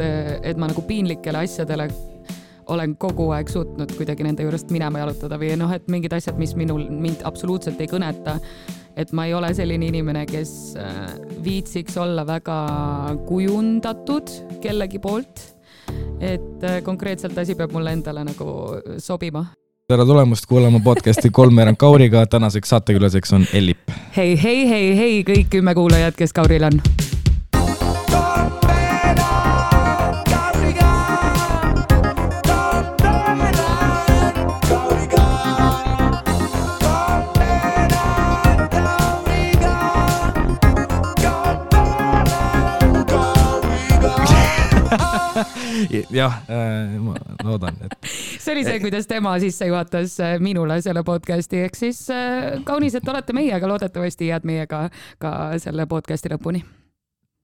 [0.00, 1.90] et, et ma nagu piinlikele asjadele
[2.70, 6.54] olen kogu aeg suutnud kuidagi nende juurest minema jalutada või noh, et mingid asjad, mis
[6.58, 8.38] minul, mind absoluutselt ei kõneta.
[8.96, 12.58] et ma ei ole selline inimene, kes äh, viitsiks olla väga
[13.26, 15.46] kujundatud kellegi poolt.
[16.20, 19.44] et äh, konkreetselt asi peab mulle endale nagu sobima.
[19.88, 23.90] tere tulemast kuulama podcast'i Kolmveerand Kauriga, tänaseks saatekülaliseks on Ellip.
[24.16, 26.82] hei, hei, hei, hei kõik kümme kuulajat, kes Kauril on.
[46.10, 46.40] jah,
[47.02, 48.10] ma loodan, et
[48.42, 52.96] see oli see, kuidas tema sisse juhatas äh, minule selle podcast'i, ehk siis äh, kaunis,
[52.98, 54.86] et olete meiega, loodetavasti jääd meiega
[55.22, 55.32] ka
[55.62, 56.62] selle podcast'i lõpuni.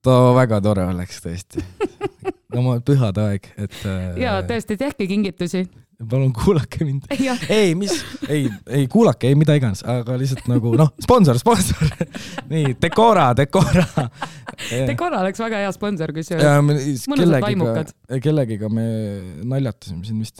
[0.05, 1.63] ta väga tore oleks tõesti.
[2.57, 3.75] oma pühade aeg, et
[4.21, 5.65] ja äh, tõesti, tehke kingitusi.
[6.09, 7.07] palun kuulake mind.
[7.59, 7.93] ei, mis,
[8.29, 11.91] ei, ei kuulake, ei mida iganes, aga lihtsalt nagu noh, sponsor, sponsor.
[12.51, 14.07] nii, Decora, Decora.
[14.87, 16.45] Decora oleks väga hea sponsor, kusjuures.
[16.45, 18.83] ja Mõnusad vaimukad., kellegiga me
[19.43, 20.39] naljatasime siin vist,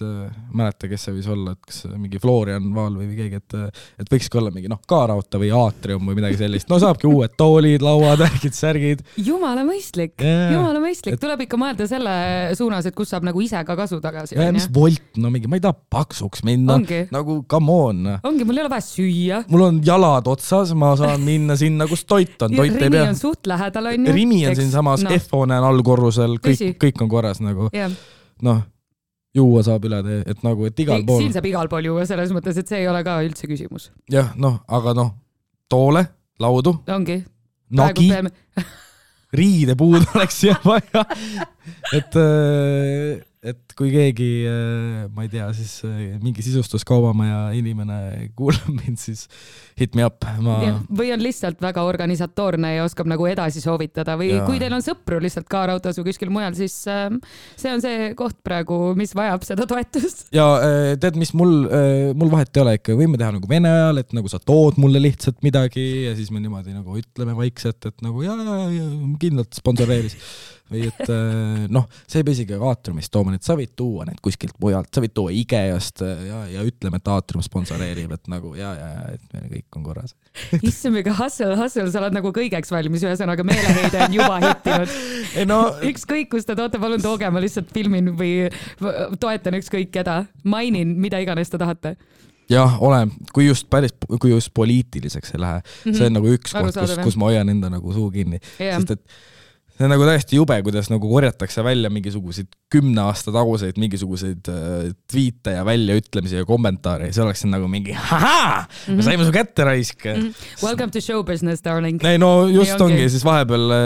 [0.56, 3.56] mäleta, kes see võis olla, et kas mingi Florian Vaal või keegi, et,
[4.00, 7.84] et võikski olla mingi noh, K-raudtee või aatrium või midagi sellist, no saabki uued toolid,
[7.84, 9.04] lauad, värgid, särgid.
[9.20, 10.54] jumala mõistlik, Jaa.
[10.56, 12.14] jumala mõistlik, Et- tuleb ikka mõelda selle
[12.56, 14.38] suunas, et kus saab nagu ise ka kasu tagasi.
[14.40, 16.80] ja mis Wolt, no mingi, ma ei taha paksuks minna,
[17.12, 18.02] nagu come on.
[18.24, 19.42] ongi, mul ei ole vaja süüa.
[19.52, 23.10] mul on jalad otsas, ma saan minna sinna, kus toit on, toit ei Rimi pea
[23.12, 23.20] on.
[23.20, 24.16] suht lähedal, onju.
[24.16, 27.94] Rimi on siinsamas no., F-hoone on allkorrusel, kõik kõik on korras nagu jah,
[28.46, 28.62] noh,
[29.38, 32.34] juua saab üle tee, et nagu, et igal pool siin saab igal pool juua, selles
[32.36, 33.92] mõttes, et see ei ole ka üldse küsimus.
[34.12, 35.14] jah, noh, aga noh,
[35.72, 36.06] toole,
[36.44, 37.22] laudu, ongi.
[37.82, 38.10] nagi,
[39.38, 41.04] riidepuud oleks siia vaja.
[41.98, 42.16] et,
[43.46, 44.28] et kui keegi,
[45.14, 49.28] ma ei tea, siis äh, mingi sisustuskaubamaja inimene kuulab mind, siis
[49.78, 50.58] hit me up, ma
[50.90, 54.48] või on lihtsalt väga organisatoorne ja oskab nagu edasi soovitada või Jaa.
[54.48, 57.22] kui teil on sõpru lihtsalt K-raudtees või kuskil mujal, siis ähm,
[57.54, 60.28] see on see koht praegu, mis vajab seda toetust.
[60.36, 61.70] ja äh, tead, mis mul,
[62.18, 65.04] mul vahet ei ole ikka, võime teha nagu vene ajal, et nagu sa tood mulle
[65.04, 68.92] lihtsalt midagi ja siis me niimoodi nagu ütleme vaikselt, et nagu ja, ja, ja
[69.22, 70.18] kindlalt sponsoreeris.
[70.72, 74.20] Või et äh, noh, see ei pea isegi aatriumist tooma, et sa võid tuua need
[74.24, 78.52] kuskilt mujalt, sa võid tuua IKEA-st äh, ja, ja ütleme, et aatrium sponsoreerib, et nagu
[78.58, 80.16] ja, ja, et meil kõik on korras.
[80.70, 84.98] issand, aga hustle, hustle, sa oled nagu kõigeks valmis, ühesõnaga meeleheide on juba hittinud.
[85.52, 88.50] no ükskõik, kus te toote, palun tooge, ma lihtsalt filmin või
[89.22, 91.96] toetan ükskõik keda, mainin, mida iganes te tahate.
[92.52, 96.76] jah, ole, kui just päris, kui just poliitiliseks ei lähe, see on nagu üks koht,
[96.76, 97.04] kus Mhm.
[97.08, 99.04] Kus ma hoian enda nagu suu kinni, jah, sest et
[99.78, 104.90] see on nagu täiesti jube, kuidas nagu korjatakse välja mingisuguseid kümne aasta taguseid mingisuguseid äh,
[105.12, 109.68] tweet'e ja väljaütlemisi ja kommentaare ja see oleks nagu mingi ahaa, me saime su kätte
[109.68, 110.34] raisk mm.
[110.66, 112.02] welcome to show business, darling.
[112.06, 113.02] ei no just Nii ongi.
[113.02, 113.78] ongi, siis vahepeal,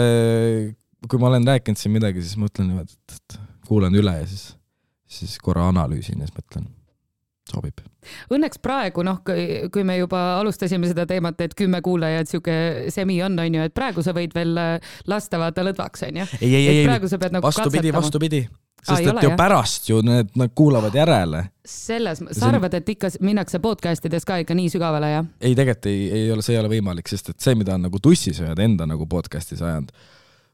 [1.08, 4.52] kui ma olen rääkinud siin midagi, siis mõtlen niimoodi, et, et kuulan üle ja siis,
[5.20, 6.70] siis korra analüüsin ja siis mõtlen,
[7.52, 7.78] sobib.
[8.34, 12.56] Õnneks praegu noh, kui me juba alustasime seda teemat, et kümme kuulajat sihuke
[12.90, 16.26] semi on, onju, et praegu sa võid veel äh, lasta vaata lõdvaks, onju.
[16.40, 18.42] ei, ei, ei, pead nagu vastupidi, vastupidi.
[18.82, 19.36] Aa, sest ei et ole, ju jah?
[19.38, 21.44] pärast ju need, nad kuulavad järele.
[21.62, 25.28] selles, See sa on- arvad, et ikka minnakse podcast ides ka ikka nii sügavale, jah?
[25.38, 28.00] ei, tegelikult ei, ei ole, see ei ole võimalik, sest et see, mida on nagu
[28.02, 29.94] tussisööjad enda nagu podcast'is ajanud,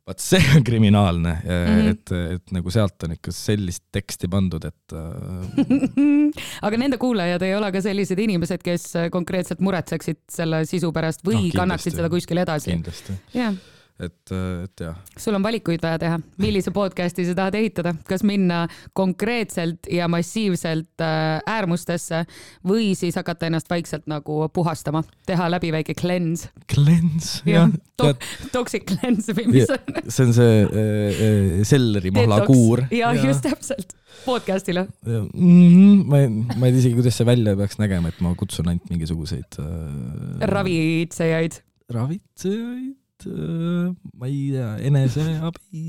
[0.09, 1.49] vaat see on kriminaalne mm.
[1.51, 1.89] -hmm.
[1.93, 5.89] et, et nagu sealt on ikka sellist teksti pandud, et äh,
[6.67, 11.49] aga nende kuulajad ei ole ka sellised inimesed, kes konkreetselt muretseksid selle sisu pärast või
[11.49, 12.73] no, kannaksid seda kuskile edasi.
[12.73, 13.57] kindlasti, jah,
[14.01, 14.33] et,
[14.65, 18.65] et jah, sul on valikuid vaja teha, millise podcast'i sa tahad ehitada, kas minna
[18.97, 22.25] konkreetselt ja massiivselt äh, äärmustesse
[22.67, 28.13] või siis hakata ennast vaikselt nagu puhastama, teha läbi väike cleanse, cleanse, jah jah, to
[28.53, 30.03] toxic cleanse või mis on.
[30.07, 32.85] see on see äh, äh, sellerimahla kuur.
[32.95, 33.95] ja just täpselt,
[34.25, 34.87] podcast'ile.
[35.07, 38.35] Mm -hmm, ma ei, ma ei tea isegi, kuidas see välja peaks nägema, et ma
[38.39, 41.61] kutsun ainult mingisuguseid äh, ravitsejaid.
[41.95, 45.85] ravitsejaid äh,, ma ei tea, eneseabi,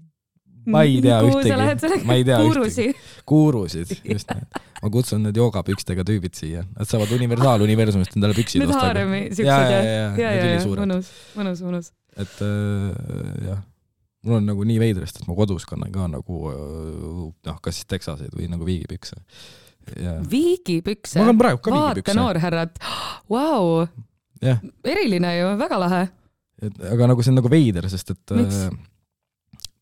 [0.72, 2.90] ma ei tea ühtegi, ma ei tea ühtegi,
[3.28, 4.60] kuurusid, just need.
[4.82, 8.90] ma kutsun need joogapükstega tüübid siia, nad saavad universaaluniversumist endale püksid Need osta.
[8.90, 9.80] haaremi ja, siuksed ja, jah?
[9.80, 11.90] ja, ja, need ja, ja mõnus, mõnus, mõnus.
[12.16, 13.64] et äh, jah,
[14.26, 17.90] mul on nagu nii veidrast, et ma kodus kannan ka nagu äh, noh, kas siis
[17.90, 19.20] teksaseid või nagu viigipükse.
[20.30, 21.24] viigipükse ma.
[21.24, 22.80] kannan praegu ka vaata, viigipükse, noorhärrad.
[23.32, 23.86] Vau,
[24.40, 26.06] eriline ju, väga lahe.
[26.60, 28.64] Et aga nagu see on nagu veider, sest et Miks?
[28.66, 28.74] äh,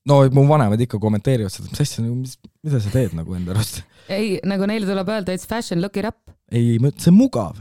[0.08, 3.82] no mu vanemad ikka kommenteerivad seda, mis asja, mis, mida sa teed nagu enda arust.
[4.12, 6.20] ei, nagu neile tuleb öelda it's fashion, look it up.
[6.52, 7.60] ei, see on mugav.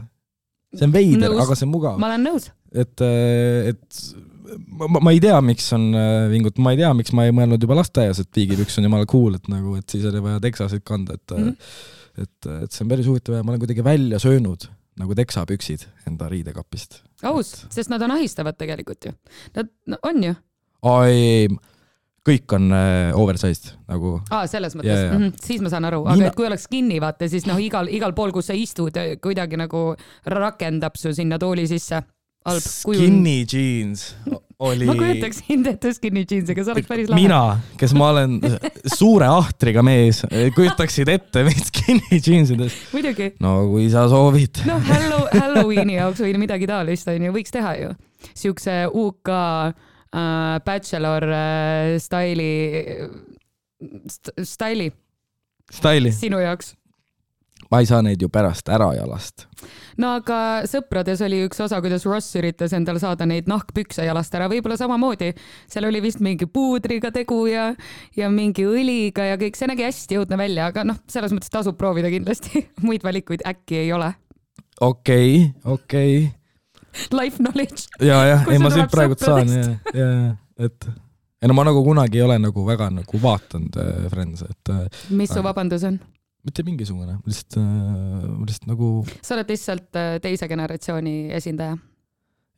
[0.76, 2.00] see on veider, aga see on mugav.
[2.00, 2.48] ma olen nõus.
[2.72, 4.00] et, et
[4.66, 7.34] ma, ma- ma ei tea, miks on äh, vingut, ma ei tea, miks ma ei
[7.36, 10.84] mõelnud juba lasteaias, et piigipüks on jumala cool, et nagu, et siis oli vaja teksasid
[10.86, 11.50] kanda, et mm.
[11.50, 12.24] -hmm.
[12.24, 14.68] et, et see on päris huvitav ja ma olen kuidagi välja söönud
[14.98, 17.02] nagu teksapüksid enda riidekapist.
[17.26, 19.14] aus, sest nad on ahistavad tegelikult ju.
[19.56, 20.34] Nad no, on ju.
[20.88, 21.48] ai,
[22.28, 25.46] kõik on äh, oversized nagu, aa, selles mõttes yeah, yeah., mm -hmm.
[25.48, 28.14] siis ma saan aru, aga Mina- et kui oleks kinni, vaata, siis noh, igal, igal
[28.14, 32.02] pool, kus sa istud, kuidagi nagu rakendab su sinna tooli sisse.
[32.48, 32.98] Halb kuju.
[32.98, 34.08] skinny jeans
[34.58, 37.20] oli ma kujutaks sind ette skinny jeans'iga, see oleks päris lahe.
[37.20, 37.40] mina,
[37.78, 38.38] kes ma olen
[38.98, 40.24] suure ahtriga mees,
[40.56, 42.74] kujutaksid ette mind skinny jeansides.
[42.94, 43.30] muidugi.
[43.44, 44.64] no kui sa soovid.
[44.68, 47.92] noh, Hallow, Halloweeni jaoks või midagi taolist onju, võiks teha ju.
[48.32, 53.10] siukse UK äh, bachelor äh, style'i
[54.10, 54.90] st, style'i
[55.68, 56.72] Style'i, sinu jaoks.
[57.70, 59.46] Ma ei saa neid ju pärast ära jalast.
[60.00, 60.38] no aga
[60.68, 65.32] Sõprades oli üks osa, kuidas Ross üritas endale saada neid nahkpükse jalast ära, võib-olla samamoodi.
[65.70, 67.70] seal oli vist mingi puudriga tegu ja,
[68.16, 71.78] ja mingi õliga ja kõik, see nägi hästi õudne välja, aga noh, selles mõttes tasub
[71.78, 72.64] proovida kindlasti.
[72.86, 74.12] muid valikuid äkki ei ole.
[74.80, 76.28] okei, okei.
[77.12, 77.90] Life knowledge.
[78.00, 80.08] ja, jah, ei ma siit praegult saan ja ja,
[80.58, 80.88] et
[81.38, 85.02] ei no ma nagu kunagi ei ole nagu väga nagu vaatanud äh, Friends, et äh,
[85.14, 86.00] mis su vabandus on?
[86.46, 88.88] Mitte mingisugune, lihtsalt äh,, lihtsalt nagu
[89.20, 91.76] sa oled lihtsalt äh, teise generatsiooni esindaja.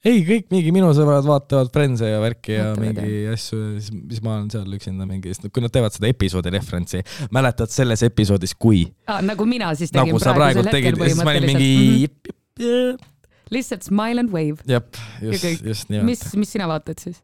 [0.04, 3.90] ei, kõik mingi minu sõbrad vaatavad Friends'e ja värki ja Vaatavad, mingi asju ja siis,
[4.12, 7.02] siis ma olen seal üksinda mingi, sest kui nad teevad seda episoodi referentsi,
[7.34, 11.04] mäletad selles episoodis, kui Ah, nagu mina siis tegin nagu sa praegu praegusel tegid hetkel
[11.04, 12.68] põhimõtteliselt mingi mm.
[12.68, 13.10] -hmm.
[13.56, 14.60] lihtsalt smile and wave.
[14.68, 17.20] jep, Ja just just nimelt mis, mis sina vaatad siis?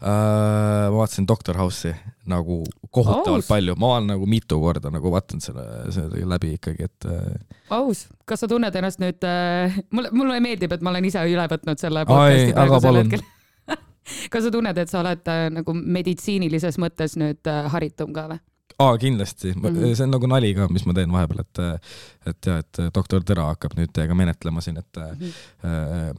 [0.00, 0.90] uh,.
[0.90, 1.94] ma vaatasin Doctor House'i
[2.30, 3.48] nagu kohutavalt Aus.
[3.48, 8.06] palju, ma olen nagu mitu korda nagu vaadanud selle, selle läbi ikkagi, et uh, aus,
[8.28, 11.80] kas sa tunned ennast nüüd äh,, mulle, mulle meeldib, et ma olen ise üle võtnud
[11.82, 13.24] selle podcast'i praegusel hetkel.
[14.32, 18.40] kas sa tunned, et sa oled äh, nagu meditsiinilises mõttes nüüd äh, haritum ka või?
[18.78, 19.62] aa, kindlasti mm.
[19.62, 19.94] -hmm.
[19.94, 21.62] see on nagu nali ka, mis ma teen vahepeal, et
[22.26, 25.30] et ja, et doktor Tõra hakkab nüüd teiega menetlema siin, et Mhm.
[25.64, 26.14] äh,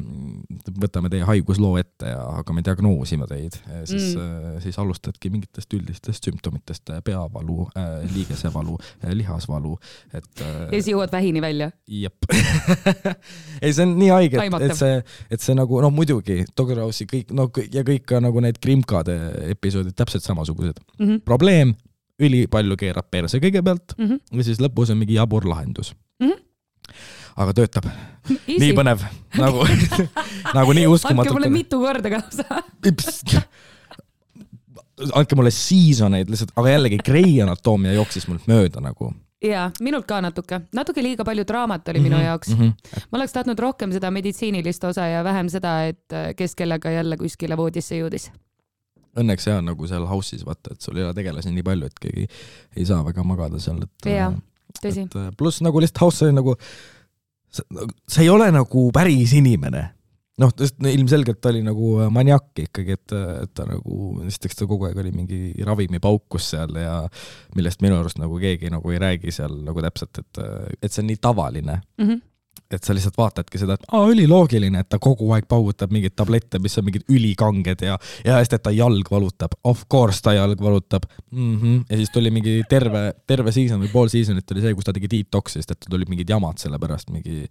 [0.82, 6.92] võtame teie haigusloo ette ja hakkame diagnoosima teid, siis mm., siis alustadki mingitest üldistest sümptomitest,
[7.06, 7.68] peavalu,
[8.14, 8.78] liigesevalu,
[9.14, 9.76] lihasvalu,
[10.14, 11.72] et ja siis jõuad vähini välja.
[11.88, 12.30] jep
[13.64, 17.08] ei, see on nii haige, et, et see, et see nagu no muidugi, Doctor House'i
[17.12, 19.18] kõik, no ja kõik ka nagu need Krimkade
[19.52, 20.80] episoodid täpselt samasugused.
[21.00, 21.06] mm.
[21.06, 21.20] -hmm.
[21.26, 21.76] probleem,
[22.20, 24.20] ülipalju keerab perse kõigepealt Mm -hmm.
[24.38, 26.32] ja siis lõpus on mingi jabur lahendus Mhm.
[27.38, 27.86] aga töötab,
[28.62, 29.02] nii põnev,
[29.44, 29.66] nagu,
[30.58, 32.44] nagu nii andke uskumatult mulle mitu korda kaasa.
[35.16, 39.12] andke mulle seasoneid lihtsalt, aga jällegi Grey anatoomia jooksis mult mööda nagu
[39.46, 42.50] ja minult ka natuke, natuke liiga palju draamat oli minu Mhm, jaoks.
[42.56, 42.72] mhm.
[43.12, 47.18] ma oleks tahtnud rohkem seda meditsiinilist osa ja vähem seda, et äh, kes kellega jälle
[47.18, 48.32] kuskile voodisse jõudis.
[49.20, 52.28] Õnneks jaa, nagu seal house'is vaata, et sul ei ole tegelasi nii palju, et keegi
[52.76, 54.32] ei saa väga magada seal, et Jaa,
[54.82, 55.06] tõsi.
[55.08, 56.56] et äh, pluss nagu lihtsalt house oli nagu,
[57.56, 59.92] sa ei ole nagu päris inimene.
[60.36, 60.52] noh,
[60.92, 63.14] ilmselgelt ta oli nagu äh, maniak ikkagi, et,
[63.46, 66.98] et ta nagu, esiteks ta kogu aeg oli mingi ravimipaukus seal ja
[67.56, 70.42] millest minu arust nagu keegi nagu ei räägi seal nagu täpselt, et,
[70.82, 72.22] et see on nii tavaline Mm -hmm.
[72.76, 76.60] Et sa lihtsalt vaatadki seda, et aa, üliloogiline, et ta kogu aeg paugutab mingeid tablette,
[76.64, 80.62] mis on mingid ülikanged ja, ja hästi, et ta jalg valutab, of course ta jalg
[80.62, 81.56] valutab mm.
[81.62, 81.80] -hmm.
[81.90, 85.12] ja siis tuli mingi terve, terve season või pool seasonit oli see, kus ta tegi
[85.12, 87.46] detox'i, sest et tal tulid mingid jamad selle pärast mingi,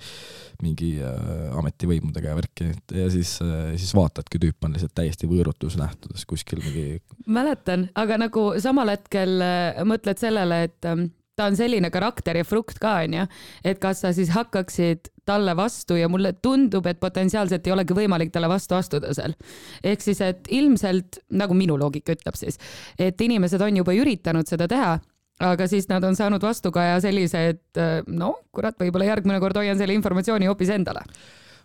[0.62, 2.70] mingi äh, ametivõimudega ja värki
[3.02, 8.52] ja siis äh,, siis vaatadki, tüüp on lihtsalt täiesti võõrutusnähtudes kuskil mingi mäletan, aga nagu
[8.62, 13.26] samal hetkel äh, mõtled sellele, et ähm, ta on selline karakter ja frukt ka onju,
[13.64, 18.32] et kas sa siis hakkaksid talle vastu ja mulle tundub, et potentsiaalselt ei olegi võimalik
[18.32, 19.34] talle vastu astuda seal.
[19.82, 22.60] ehk siis, et ilmselt nagu minu loogika ütleb siis,
[22.98, 24.98] et inimesed on juba üritanud seda teha
[25.42, 29.78] aga siis nad on saanud vastukaja sellise, et äh, no kurat, võib-olla järgmine kord hoian
[29.80, 31.02] selle informatsiooni hoopis endale.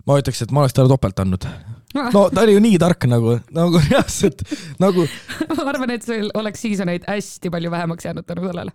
[0.08, 1.46] ma ütleks, et ma oleks talle topelt andnud.
[1.94, 4.42] no ta oli ju nii tark nagu, nagu reaalselt
[4.82, 5.06] nagu
[5.58, 8.74] ma arvan, et sul oleks seasoneid hästi palju vähemaks jäänud tänu sellele.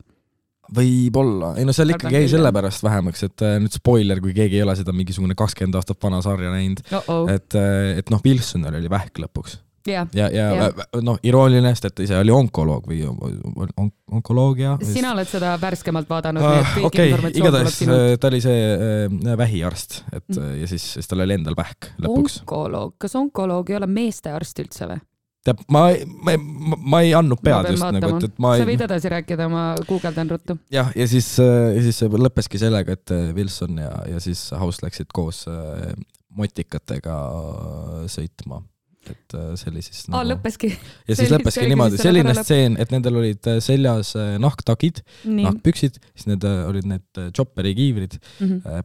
[0.72, 4.62] võib-olla, ei no seal ikkagi jäi sellepärast vähemaks, et äh, nüüd spoiler, kui keegi ei
[4.66, 7.54] ole seda mingisugune kakskümmend aastat vana sarja näinud, oh-oh, et,
[8.00, 10.08] et noh, Wilsonil oli vähk lõpuks jah.
[10.16, 14.78] ja, ja vä- noh, irooniline, sest et ta ise oli onkoloog või on, onkoloogia.
[14.88, 18.04] sina oled seda värskemalt vaadanud, nii et kõik Ah, okei, informatsioon tuleb igatahes sinult.
[18.14, 20.38] äh, ta oli see äh, vähiarst, et Mm.
[20.42, 22.40] äh, ja siis, siis tal oli endal vähk lõpuks.
[22.46, 25.00] onkoloog, kas onkoloog ei ole meestearst üldse või?
[25.44, 25.84] tead, ma,
[26.24, 26.36] ma,
[26.80, 28.18] ma ei andnud Ma pead just nagu, vaatama.
[28.18, 30.58] et, et ma sa ei võid edasi rääkida, ma guugeldan ruttu.
[30.72, 35.12] jah, ja siis, siis see lõppeski sellega, et äh, Wilson ja, ja siis House läksid
[35.14, 35.92] koos äh,
[36.34, 37.18] motikatega
[38.10, 38.62] sõitma.
[39.04, 40.70] et äh, see oli siis aa, lõppeski.
[41.08, 45.44] ja siis lõppeski niimoodi, selline stseen, et nendel olid äh, seljas äh, nahktagid, nii.
[45.44, 48.16] nahkpüksid, siis need äh, olid need äh, chopperi kiivrid,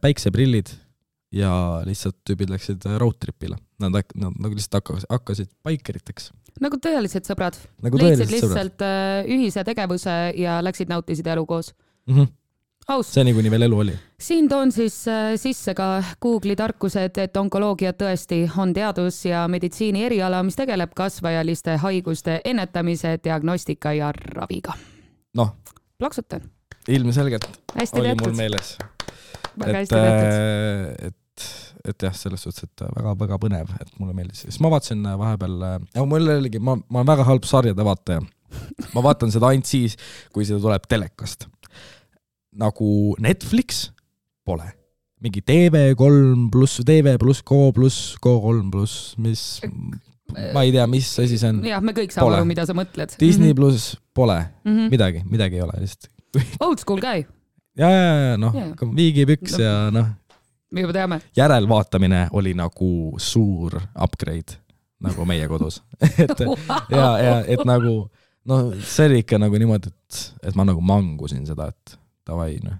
[0.04, 0.74] päikseprillid
[1.34, 1.52] ja
[1.86, 3.58] lihtsalt tüübid läksid äh, road trip'ile.
[3.80, 6.30] Nad, nad nagu lihtsalt hakkasid, hakkasid baikeriteks.
[6.60, 7.56] nagu tõelised sõbrad.
[7.84, 11.72] nagu leidsid tõelised sõbrad lihtsalt äh, ühise tegevuse ja läksid nautisid elu koos.
[12.06, 12.16] mm.
[12.16, 12.32] -hmm.
[12.88, 13.12] aus.
[13.14, 13.94] seni, kuni veel elu oli.
[14.18, 20.04] siin toon siis äh, sisse ka Google'i tarkused, et onkoloogia tõesti on teadus ja meditsiini
[20.04, 24.74] eriala, mis tegeleb kasvajaliste haiguste ennetamise, diagnostika ja raviga.
[25.34, 25.54] noh,
[25.98, 26.42] plaksutan,
[26.88, 28.78] ilmselgelt hästi oli mul tehtud, meeles.
[29.58, 34.60] väga et tehtud., et, et jah, selles suhtes, et väga-väga põnev, et mulle meeldis, siis
[34.62, 35.56] ma vaatasin äh, vahepeal,
[36.08, 38.20] mul oligi, ma, ma olen väga halb sarjade vaataja.
[38.94, 39.96] ma vaatan seda ainult siis,
[40.34, 41.46] kui seda tuleb telekast.
[42.60, 43.88] nagu Netflix
[44.46, 44.66] pole,
[45.22, 49.44] mingi TV3 pluss, TV pluss, Go pluss, Go3 pluss, mis,
[50.50, 51.62] ma ei tea, mis asi see on.
[51.68, 53.14] jah, me kõik saame aru, mida sa mõtled.
[53.22, 54.72] Disney pluss pole mm.
[54.72, 54.94] -hmm.
[54.96, 56.10] midagi, midagi ei ole lihtsalt.
[56.64, 57.24] Old school guy,
[57.78, 59.64] ja, ja, ja noh Jaa., viigipüks No.
[59.64, 60.10] ja noh
[60.70, 61.20] me juba teame.
[61.36, 64.58] järelvaatamine oli nagu suur upgrade
[65.00, 65.80] nagu meie kodus.
[66.24, 66.44] et
[66.90, 67.94] ja, ja et nagu
[68.44, 71.96] noh, see oli ikka nagu niimoodi, et, et ma nagu mangusin seda, et
[72.28, 72.78] davai noh.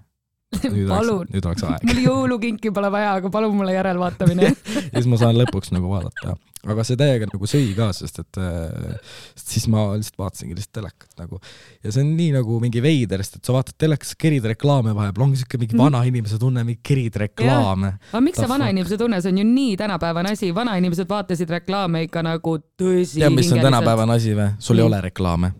[0.58, 1.20] Nüüd Palun.
[1.22, 1.84] oleks, nüüd oleks aeg.
[1.86, 4.48] mul jõulukinki pole vaja, aga palun mulle järelvaatamine.
[4.92, 6.34] ja siis ma saan lõpuks nagu vaadata.
[6.66, 8.98] aga see täiega nagu sõi ka, sest et äh,
[9.38, 11.38] sest siis ma lihtsalt vaatasingi lihtsalt telekat nagu
[11.86, 15.28] ja see on nii nagu mingi veider, sest et sa vaatad telekas, kerid reklaame vahepeal,
[15.28, 15.84] ongi siuke mingi Mhm.
[15.86, 17.94] vanainimese tunne, mingi kerid reklaame.
[18.10, 22.22] aga miks see vanainimese tunne, see on ju nii tänapäevane asi, vanainimesed vaatasid reklaame ikka
[22.26, 23.22] nagu tõsi.
[23.22, 24.50] tead, mis on tänapäevane asi või?
[24.58, 24.90] sul ei Nii.
[24.92, 25.52] ole reklaame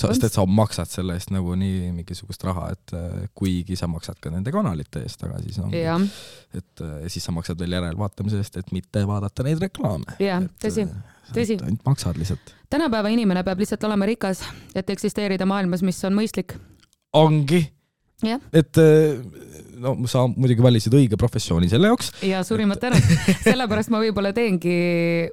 [0.00, 4.20] sest et sa maksad selle eest nagu nii mingisugust raha, et äh, kuigi sa maksad
[4.22, 6.02] ka nende kanalite eest, aga siis on, jah,
[6.56, 10.18] et äh, ja siis sa maksad veel järelvaatamise eest, et mitte vaadata neid reklaame.
[10.22, 10.86] jah, tõsi.
[11.32, 11.58] tõsi.
[11.62, 12.54] ainult maksad lihtsalt.
[12.72, 14.44] tänapäeva inimene peab lihtsalt olema rikas,
[14.74, 16.56] et eksisteerida maailmas, mis on mõistlik.
[17.16, 17.64] ongi,
[18.26, 19.20] jah, et äh,
[19.82, 23.12] no sa muidugi valisid õige professiooni selle jaoks ja suurimad tänud.
[23.48, 24.76] sellepärast ma võib-olla teengi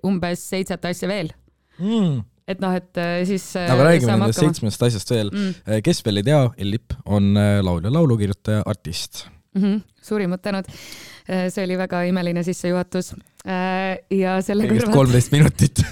[0.07, 1.33] umbes seitset asja veel,
[1.79, 2.21] mm..
[2.47, 5.31] Et noh, et äh, siis äh, aga räägime nendest seitsmest asjast veel.
[5.31, 5.79] mm,.
[5.85, 9.25] kes veel ei tea, Ellip on äh, laulja, laulukirjutaja, artist.
[9.53, 9.81] Mm -hmm.
[10.01, 10.65] suurimad tänud.
[11.49, 13.13] see oli väga imeline sissejuhatus.
[14.09, 15.83] ja selle kõrvalt, kolmteist minutit.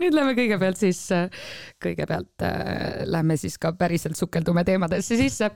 [0.00, 1.02] nüüd lähme kõigepealt siis,
[1.82, 5.50] kõigepealt äh, lähme siis ka päriselt sukeldume teemadesse sisse.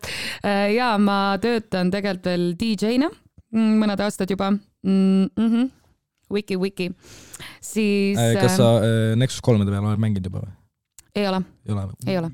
[0.74, 5.26] ja ma töötan tegelikult veel DJ-na mm, mõned aastad juba mm.
[5.36, 5.70] -hmm.
[6.32, 6.90] Wiki, Wiki,
[7.64, 10.52] siis Äh, kas äh, sa äh, Nexus kolmede peal oled mänginud juba või?
[11.18, 11.86] ei ole, ei ole?
[12.06, 12.30] Ei ole.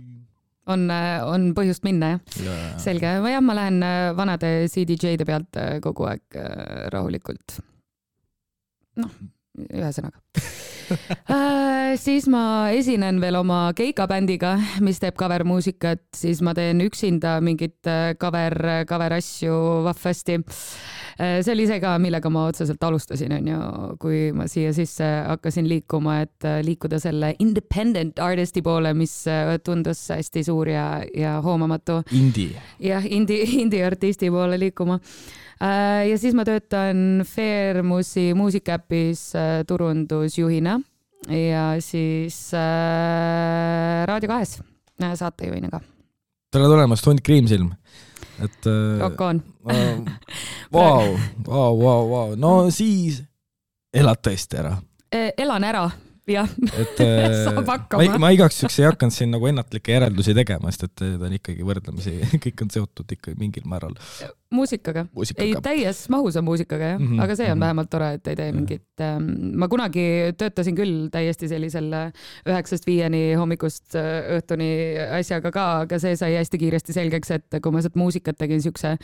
[0.66, 0.88] on,
[1.28, 6.38] on põhjust minna jah, selge, jah, ma lähen äh, vanade CDJ-de pealt äh, kogu aeg
[6.40, 7.58] äh, rahulikult.
[9.00, 9.10] noh,
[9.54, 10.18] ühesõnaga
[11.30, 11.94] äh,.
[12.00, 18.12] siis ma esinen veel oma keikabändiga, mis teeb cover-muusikat, siis ma teen üksinda mingit äh,
[18.20, 18.56] cover,
[18.88, 19.54] cover asju
[19.86, 21.40] vahvasti äh,.
[21.40, 23.60] see oli see ka, millega ma otseselt alustasin, onju,
[24.02, 29.16] kui ma siia sisse hakkasin liikuma, et äh, liikuda selle independent artisti poole, mis
[29.64, 32.60] tundus hästi suur ja, ja hoomamatu Indie.
[32.82, 35.00] jah, indie, indie-artisti poole liikuma.
[35.60, 40.80] Ja siis ma töötan Fairmusi muusikaäpis äh, turundusjuhina
[41.30, 44.58] ja siis äh, Raadio kahes
[45.02, 45.80] äh, saatejuhina ka.
[46.52, 47.72] tere tulemast, Hunt Kriimsilm.
[48.42, 49.42] et äh, Rock on.
[50.72, 53.22] vau, vau, vau, vau, no siis
[53.94, 54.74] elad tõesti ära,
[55.14, 55.84] E, elan ära,
[56.30, 56.48] jah.
[56.80, 58.18] et äh, Saab ma, hakkama.
[58.22, 61.66] ma igaks juhuks ei hakanud siin nagu ennatlikke järeldusi tegema, sest et ta on ikkagi
[61.66, 62.14] võrdlemisi,
[62.46, 63.96] kõik on seotud ikka mingil määral
[64.54, 65.04] muusikaga.
[65.04, 65.62] ei, muusikaga.
[65.68, 67.64] täies mahus on muusikaga jah mm, -hmm, aga see on mhm.
[67.66, 70.06] vähemalt tore, et ei tee mingit ähm,, ma kunagi
[70.38, 74.70] töötasin küll täiesti sellisel äh, üheksast viieni hommikust äh, õhtuni
[75.20, 78.96] asjaga ka, aga see sai hästi kiiresti selgeks, et kui ma sealt muusikat tegin siukse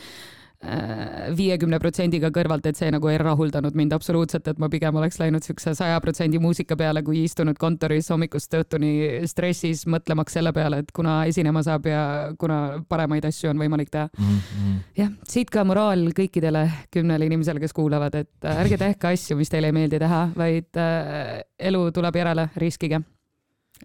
[0.61, 5.45] viiekümne protsendiga kõrvalt, et see nagu ei rahuldanud mind absoluutselt, et ma pigem oleks läinud
[5.45, 8.91] siukse saja protsendi muusika peale, kui istunud kontoris hommikust õhtuni
[9.29, 12.03] stressis mõtlemaks selle peale, et kuna esinema saab ja
[12.39, 14.09] kuna paremaid asju on võimalik teha.
[14.19, 19.39] Mhm, jah, siit ka moraal kõikidele kümnele inimesele, kes kuulavad, et äh, ärge tehke asju,
[19.41, 21.39] mis teile ei meeldi teha, vaid äh,
[21.71, 23.01] elu tuleb järele, riskige.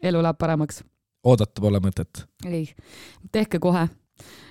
[0.02, 0.83] elu läheb paremaks.
[1.25, 2.26] oodata pole mõtet.
[2.45, 2.68] ei,
[3.33, 3.88] tehke kohe,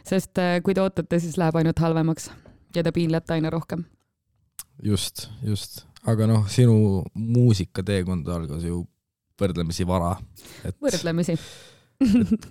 [0.07, 2.29] sest äh, kui te ootate, siis läheb ainult halvemaks
[2.75, 3.85] ja te piinlete aina rohkem.
[4.83, 5.85] just, just.
[6.05, 8.83] aga noh, sinu muusikateekond algas ju
[9.41, 10.15] võrdlemisi vara,
[10.65, 11.37] et võrdlemisi.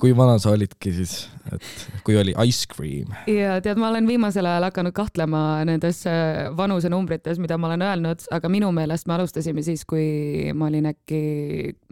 [0.01, 1.65] kui vana sa olidki siis, et
[2.07, 3.13] kui oli Ice Cream?
[3.29, 8.25] ja tead, ma olen viimasel ajal hakanud kahtlema nendes äh, vanusenumbrites, mida ma olen öelnud,
[8.33, 11.21] aga minu meelest me alustasime siis, kui ma olin äkki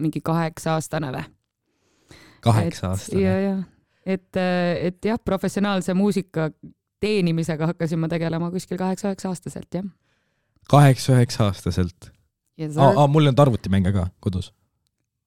[0.00, 1.28] mingi kaheksa-aastane või?
[2.42, 3.22] kaheksa ja, aastane.
[3.22, 3.56] ja,
[4.06, 6.50] et, et jah, professionaalse muusika
[7.02, 9.86] teenimisega hakkasin ma tegelema kuskil kaheksa-üheksa aastaselt, jah.
[10.70, 12.10] kaheksa-üheksa aastaselt.
[12.60, 14.52] Yes, aa, mul ei olnud arvutimänge ka kodus.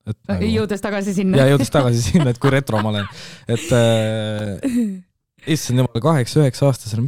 [0.05, 0.45] et nagu...
[0.45, 1.49] jõudes tagasi sinna ja.
[1.55, 3.07] jõudes tagasi sinna, et kui retro ma olen,
[3.49, 4.79] et äh,
[5.55, 7.07] issand jumal, kaheksa-üheksa aastasena,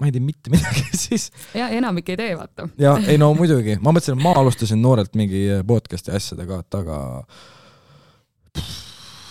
[0.00, 1.30] ma ei tea mitte midagi siis.
[1.56, 2.68] ja enamik ei tee, vaata.
[2.78, 7.00] ja ei no muidugi, ma mõtlesin, et ma alustasin noorelt mingi podcast'i asjadega, et aga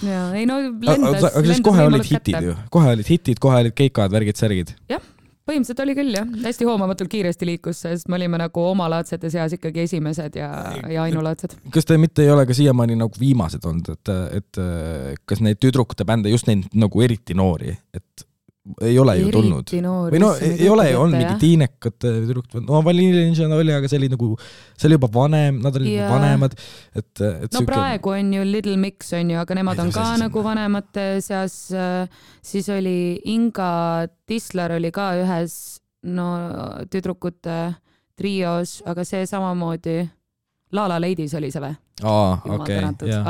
[0.08, 1.30] ja ei no lendas.
[1.32, 4.74] aga siis kohe olid hitid ju, kohe olid hitid, kohe olid keikad, värgid, särgid.
[4.90, 9.84] põhimõtteliselt oli küll jah, hästi hoomamatult kiiresti liikus, sest me olime nagu omalaadsete seas ikkagi
[9.88, 10.52] esimesed ja,
[10.92, 11.58] ja ainulaadsed.
[11.74, 14.62] kas te mitte ei ole ka siiamaani nagu viimased olnud, et, et
[15.30, 18.28] kas neid tüdrukute bände, just neid nagu eriti noori, et
[18.82, 19.72] ei ole ju tulnud?
[20.14, 24.10] või no ei, ole ju olnud mingi tiinekad tüdrukud, no Vanilla oli, aga see oli
[24.14, 24.30] nagu,
[24.78, 26.12] see oli juba vanem, nad olid yeah.
[26.14, 26.56] vanemad,
[26.96, 27.68] et, et no siuke...
[27.74, 31.60] praegu on ju Little Mix on ju, aga nemad Ei, on ka nagu vanemate seas.
[32.44, 32.98] siis oli
[33.36, 35.60] Inga Tisler oli ka ühes
[36.04, 36.28] no
[36.92, 37.60] tüdrukute
[38.20, 40.04] trios, aga see samamoodi.
[40.74, 41.76] Lala Ladies oli see või?
[42.10, 42.80] aa, okei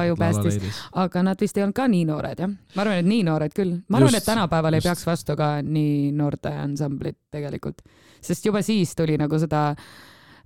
[0.03, 0.79] aju päästis.
[1.03, 3.75] aga nad vist ei olnud ka nii noored jah, ma arvan, et nii noored küll,
[3.87, 4.89] ma arvan, et tänapäeval ei just.
[4.91, 7.83] peaks vastu ka nii noorte ansamblit tegelikult,
[8.23, 9.69] sest juba siis tuli nagu seda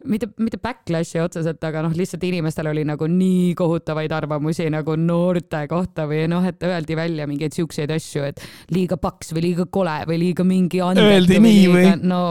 [0.06, 5.64] mitte, mitte backlash'i otseselt, aga noh, lihtsalt inimestel oli nagu nii kohutavaid arvamusi nagu noorte
[5.70, 8.42] kohta või noh, et öeldi välja mingeid siukseid asju, et
[8.74, 11.86] liiga paks või liiga kole või liiga mingi andetu Öeldi nii või?
[12.06, 12.22] no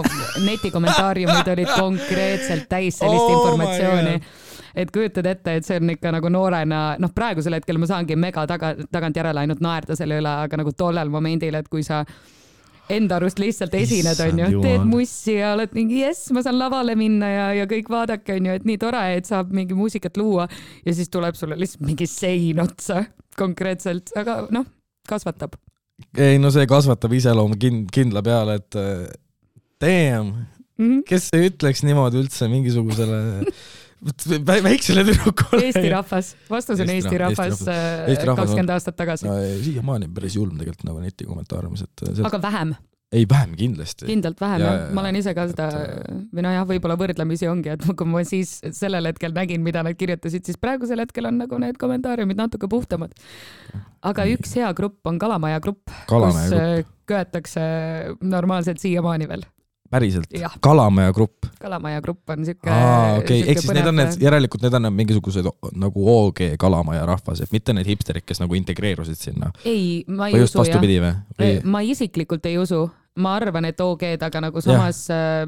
[0.47, 4.19] netikommentaariumid olid konkreetselt täis sellist Oh informatsiooni.
[4.76, 8.47] Et kujutad ette, et see on ikka nagu noorena, noh, praegusel hetkel ma saangi mega
[8.49, 12.02] taga, tagantjärele ainult naerda selle üle, aga nagu tollel momendil, et kui sa
[12.92, 17.30] enda arust lihtsalt esined, onju, teed mussi ja oled mingi jess, ma saan lavale minna
[17.32, 20.47] ja, ja kõik vaadake, onju, et nii tore, et saab mingi muusikat luua
[20.86, 23.02] ja siis tuleb sulle lihtsalt mingi sein otsa
[23.36, 24.69] konkreetselt, aga noh,
[25.08, 25.56] kasvatab.
[26.21, 29.08] ei no see kasvatab iseloomu kin-, kindla peale, et äh,
[29.82, 30.36] damn,
[30.76, 31.06] Mhm.
[31.08, 33.19] kes ei ütleks niimoodi üldse mingisugusele
[34.66, 35.62] väiksele tüdrukule.
[35.69, 39.38] Eesti rahvas, vastus on Eesti Eesti rah- Eesti rahvas on- kakskümmend aastat tagasi, no,.
[39.64, 42.26] siiamaani on päris julm tegelikult nagu netikommentaariumis, et sealt...
[42.30, 42.75] aga vähem,
[43.16, 44.06] ei vähem kindlasti.
[44.08, 47.49] kindlalt vähem Ja, jah ja,, ma olen ise ka seda et, või nojah, võib-olla võrdlemisi
[47.50, 51.38] ongi, et kui ma siis sellel hetkel nägin, mida nad kirjutasid, siis praegusel hetkel on
[51.42, 53.14] nagu need kommentaariumid natuke puhtamad.
[54.06, 57.62] aga üks hea grupp on Kalamaja grupp, kus äh, köetakse
[58.23, 59.47] normaalselt siiamaani veel.
[59.91, 61.47] Päriselt Kalamaja grupp.
[61.61, 62.71] Kalamaja grupp on siuke.
[62.71, 67.07] aa, okei, ehk siis need on need, järelikult need on need mingisugused nagu OG Kalamaja
[67.09, 69.53] rahvas, et mitte need hipsterid, kes nagu integreerusid sinna.
[69.65, 71.19] ei, ma ei või usu jah.
[71.39, 71.51] või?
[71.65, 75.45] ma isiklikult ei usu, ma arvan, et OG-d, aga nagu samas äh,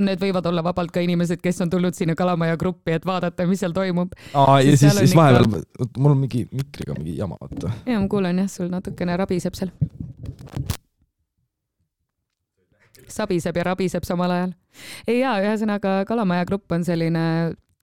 [0.00, 3.60] need võivad olla vabalt ka inimesed, kes on tulnud sinna Kalamaja gruppi, et vaadata, mis
[3.62, 4.14] seal toimub.
[4.32, 7.74] aa, ja Siis siis, siis ikka- vahepeal, mul on mingi mikriga mingi jama, vaata.
[7.86, 9.74] ja ma kuulen jah, sul natukene rabiseb seal.
[13.14, 14.54] Sabiseb ja rabiseb samal ajal.
[15.06, 17.26] ei jaa, ühesõnaga Kalamaja grupp on selline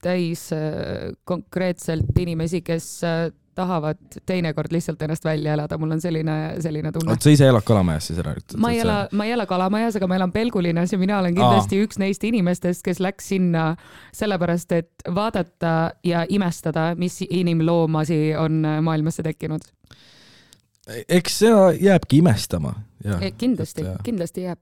[0.03, 6.35] täis äh, konkreetselt inimesi, kes äh, tahavad teinekord lihtsalt ennast välja elada, mul on selline,
[6.63, 8.33] selline tunne oot, sa ise elad Kalamajas siis ära?
[8.61, 11.79] ma ei ela, ma ei ela Kalamajas, aga ma elan Pelgulinnas ja mina olen kindlasti
[11.79, 11.87] Aa.
[11.87, 13.65] üks neist inimestest, kes läks sinna
[14.15, 15.73] sellepärast, et vaadata
[16.07, 19.67] ja imestada, mis inimloomasi on maailmasse tekkinud.
[21.09, 21.57] eks see
[21.89, 22.77] jääbki imestama.
[22.99, 24.59] E, kindlasti et jaa., kindlasti jääb.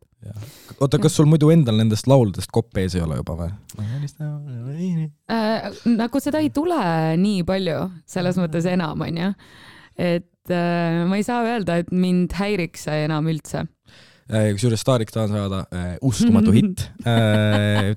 [0.80, 3.50] oota, kas sul muidu endal nendest lauludest kopp ees ei ole juba või?
[5.34, 6.82] Äh, nagu seda ei tule
[7.22, 9.32] nii palju, selles mõttes enam, onju.
[9.98, 13.66] et äh, ma ei saa öelda, et mind häiriks see enam üldse.
[14.28, 17.94] Äh, kusjuures Staarik tahan saada äh, uskumatu hitt äh,.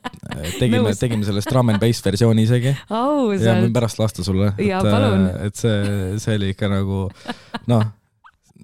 [0.61, 4.53] tegime tegime sellest drum and bass versiooni isegi ja võin ausalt, pärast lasta sulle.
[4.63, 5.27] Jaa, palun.
[5.49, 7.09] et see, see oli ikka nagu
[7.73, 7.89] noh,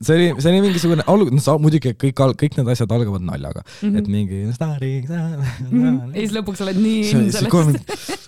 [0.02, 3.62] see oli, see oli mingisugune alg-, no sa muidugi kõik, kõik need asjad algavad naljaga
[3.64, 3.98] mm, -hmm.
[3.98, 5.08] et mingi Staarik.
[5.08, 6.14] Mhm.
[6.14, 8.18] ja siis lõpuks oled nii kohe sellest.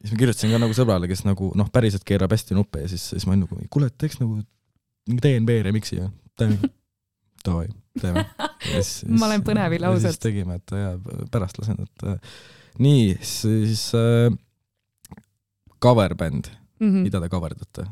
[0.00, 3.08] siis ma kirjutasin ka nagu sõbrale, kes nagu noh, päriselt keerab hästi nuppe ja siis,
[3.14, 4.40] siis ma olin nagu, kuule, et teeks nagu
[5.06, 6.58] DNB remix'i ja teeme.
[7.46, 7.68] Davai,
[8.00, 8.24] teeme.
[9.08, 10.18] Ma olen põnevil, ausalt.
[10.20, 10.96] tegime, et ja
[11.30, 12.16] pärast lasen, et äh,
[12.82, 14.34] nii, siis äh,
[15.82, 16.50] cover bänd,
[16.80, 17.02] Mhm.
[17.06, 17.86] mida te cover date?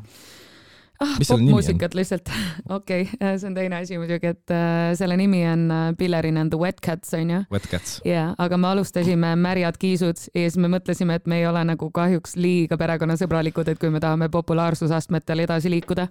[0.99, 2.31] Ah, popmuusikat lihtsalt.
[2.77, 6.53] okei okay,, see on teine asi muidugi, et äh, selle nimi on äh, Pillerin and
[6.53, 7.99] the Wet Cats onju Wet Cats.
[8.07, 11.89] jaa, aga me alustasime Märjad kiisud ja siis me mõtlesime, et me ei ole nagu
[11.93, 16.07] kahjuks liiga perekonnasõbralikud, et kui me tahame populaarsusastmetel edasi liikuda.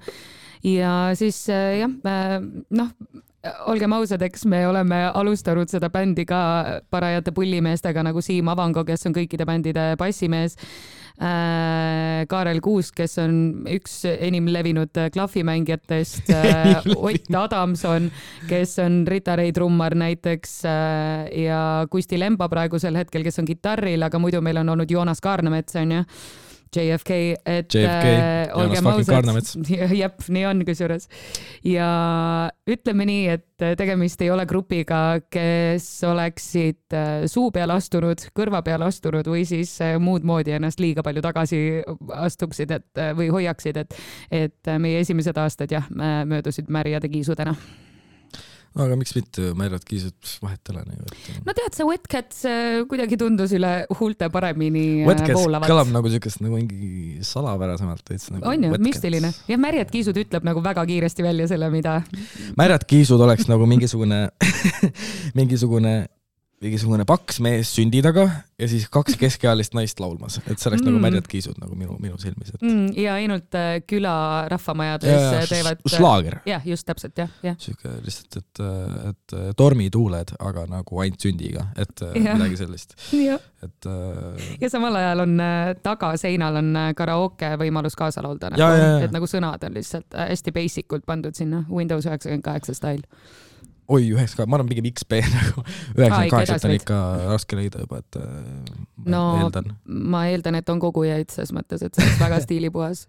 [0.65, 2.95] ja siis äh, jah, noh,
[3.69, 6.41] olgem ausad, eks me oleme alustanud seda bändi ka
[6.91, 10.57] parajate pullimeestega nagu Siim Avango, kes on kõikide bändide bassimees.
[11.15, 13.35] Kaarel Kuusk, kes on
[13.71, 16.33] üks enim levinud klahvimängijatest.
[17.07, 18.09] Ott Adamson,
[18.51, 24.03] kes on Rita Ray trummar näiteks äh, ja Kusti Lemba praegusel hetkel, kes on kitarril,
[24.03, 26.03] aga muidu meil on olnud Joonas Kaarnemets onju.
[26.77, 29.31] JFK, et JFK, äh, olgem ausad
[30.03, 31.09] jep, nii on kusjuures.
[31.69, 31.89] ja
[32.71, 38.89] ütleme nii, et tegemist ei ole grupiga, kes oleksid äh, suu peale astunud, kõrva peale
[38.89, 41.63] astunud või siis äh, muud moodi ennast liiga palju tagasi
[42.27, 43.99] astuksid, et äh, või hoiaksid, et,
[44.31, 47.55] et meie esimesed aastad jah, möödusid märjade kiisudena.
[48.75, 52.81] Aga miks mitte, Märjad Kiisud, vahet ei ole et no tead, see Wet Cats äh,
[52.91, 55.93] kuidagi tundus üle huulte paremini äh, voolavat kõlab.
[55.95, 58.43] nagu siukest nagu mingi salapärasemalt veits nagu.
[58.51, 59.31] on ju, müstiline.
[59.51, 62.01] jah, märjad kiisud ütleb nagu väga kiiresti välja selle, mida
[62.59, 64.27] Märjad Kiisud oleks nagu mingisugune,
[65.39, 65.95] mingisugune,
[66.65, 68.27] mingisugune paks mees sündi taga
[68.61, 70.89] ja siis kaks keskealist naist laulmas, et see oleks mm.
[70.89, 71.03] nagu Mm.
[71.05, 74.15] Märjad Kiisud nagu minu, minu silmis, et mm, ja ainult äh, küla
[74.49, 75.83] rahvamajades ja, ja, äh, teevad.
[76.49, 77.59] jah, just täpselt jah, jah.
[77.61, 78.63] sihuke lihtsalt, et,
[79.11, 82.37] et tormituuled, aga nagu ainult sündiga, et ja.
[82.39, 82.97] midagi sellist,
[83.65, 88.71] et äh, ja samal ajal on äh, tagaseinal on äh, karaoke võimalus kaasa laulda ja.
[89.05, 93.03] et nagu sõnad on lihtsalt äh, hästi basic ult pandud sinna Windows üheksakümmend kaheksa stail.
[93.89, 95.65] oi, üheksa, ma arvan pigem XP nagu,
[95.97, 97.01] üheksakümmend kaheksat on ikka
[97.33, 98.29] raske leida juba, et äh,
[99.05, 99.73] ma No, eeldan.
[99.85, 103.05] ma eeldan, et on kogujaid ses mõttes, et see oleks väga stiilipuhas.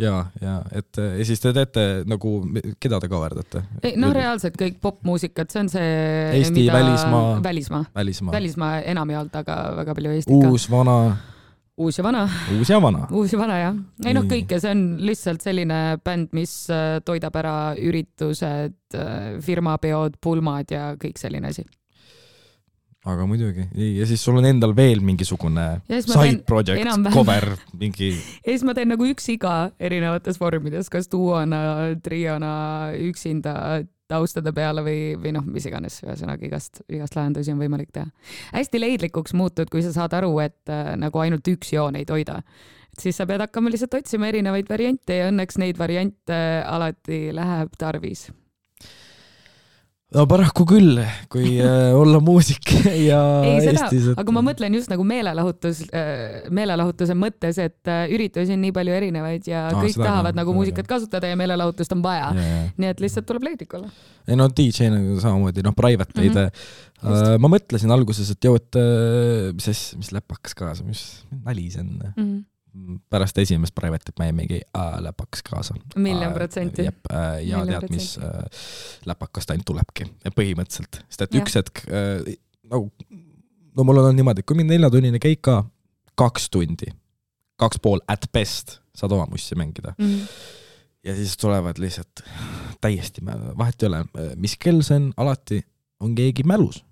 [0.00, 2.32] ja, ja et äh, ja siis te teete nagu,
[2.80, 3.62] keda te kaverdate?
[4.00, 5.94] no reaalselt kõik popmuusikat, see on see.
[6.40, 7.38] Eesti, välismaa.
[7.44, 8.32] välismaa, välismaa.
[8.36, 10.50] välismaa enamjaolt, aga väga palju Eesti ka.
[10.52, 10.98] uus, vana,
[11.76, 12.24] uus ja vana
[12.56, 13.06] uus ja vana.
[13.12, 13.80] uus ja vana jah.
[14.04, 18.76] ei noh, kõike, see on lihtsalt selline bänd, mis äh, toidab ära üritused,
[19.44, 21.66] firmapeod, pulmad ja kõik selline asi.
[23.06, 23.66] aga muidugi,
[23.98, 28.14] ja siis sul on endal veel mingisugune side project, cover, mingi
[28.46, 32.54] ja siis ma teen nagu üksiga erinevates vormides, kas duona, triona,
[33.10, 38.06] üksinda taustade peale või, või noh, mis iganes, ühesõnaga igast, igast lahendusi on võimalik teha.
[38.54, 42.40] hästi leidlikuks muutud, kui sa saad aru, et äh, nagu ainult üks joon ei toida.
[42.92, 47.74] et siis sa pead hakkama lihtsalt otsima erinevaid variante ja õnneks neid variante alati läheb
[47.78, 48.28] tarvis.
[50.14, 51.00] No paraku küll,
[51.32, 52.70] kui äh, olla muusik
[53.08, 55.80] ja ei seda Eestis, et aga ma mõtlen just nagu meelelahutus,
[56.54, 60.38] meelelahutuse mõttes, et äh, üritusi on nii palju erinevaid ja Aa, kõik seda ka, tahavad
[60.38, 62.30] nagu seda muusikat kasutada ja meelelahutust on vaja.
[62.38, 62.64] Ja, ja.
[62.78, 63.90] nii et lihtsalt tuleb leidlik olla.
[64.26, 66.22] ei no DJ nagu samamoodi, noh, private Mhm.
[66.22, 66.52] leide mm.
[66.96, 67.22] Just.
[67.24, 67.40] -hmm.
[67.44, 71.02] ma mõtlesin alguses, et joo, et äh, mis asja, mis läpakas kaasa, mis
[71.44, 71.90] nali see on.
[72.16, 72.44] Mhm.
[73.10, 75.74] Pärast esimest private'it ma jäin mingi "Aa, läpakas kaasa.
[75.96, 76.82] Miljon protsenti.
[76.84, 76.98] jep,
[77.42, 78.44] ja Miljon tead, mis äh,
[79.06, 80.04] läpakast ainult tulebki,
[80.36, 81.42] põhimõtteliselt, sest et Jah.
[81.42, 82.34] üks hetk äh,
[82.70, 82.90] nagu,
[83.76, 85.64] no mul on olnud niimoodi, et kui mingi neljatunnine käik ka,
[86.16, 86.86] kaks tundi,
[87.60, 90.22] kaks pool at best saad oma mussi mängida Mhm.
[91.04, 92.22] ja siis tulevad lihtsalt
[92.80, 93.20] täiesti,
[93.58, 94.04] vahet ei ole,
[94.36, 95.62] mis kell see on, alati
[96.00, 96.82] on keegi mälus.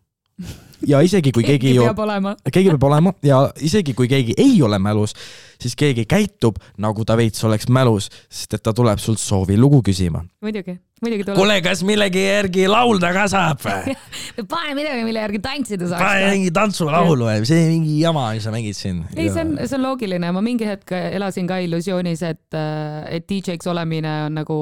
[0.88, 2.34] Ja isegi kui keegi ei peab olema.
[2.52, 5.14] keegi peab olema ja isegi kui keegi ei ole mälus,
[5.60, 10.24] siis keegi käitub nagu ta veits oleks mälus, sest et ta tuleb sult soovilugu küsima.
[10.44, 11.38] muidugi, muidugi tuleb.
[11.38, 13.64] kuule, kas millegi järgi laulda ka saab?
[14.56, 16.28] pane midagi, mille järgi tantsida pane saaks.
[16.34, 19.02] mingi tantsulaulu, see mingi jama, mis sa mängid siin.
[19.16, 22.60] ei, see on, see on loogiline, ma mingi hetk elasin ka illusioonis, et,
[23.08, 24.60] et DJ-ks olemine on nagu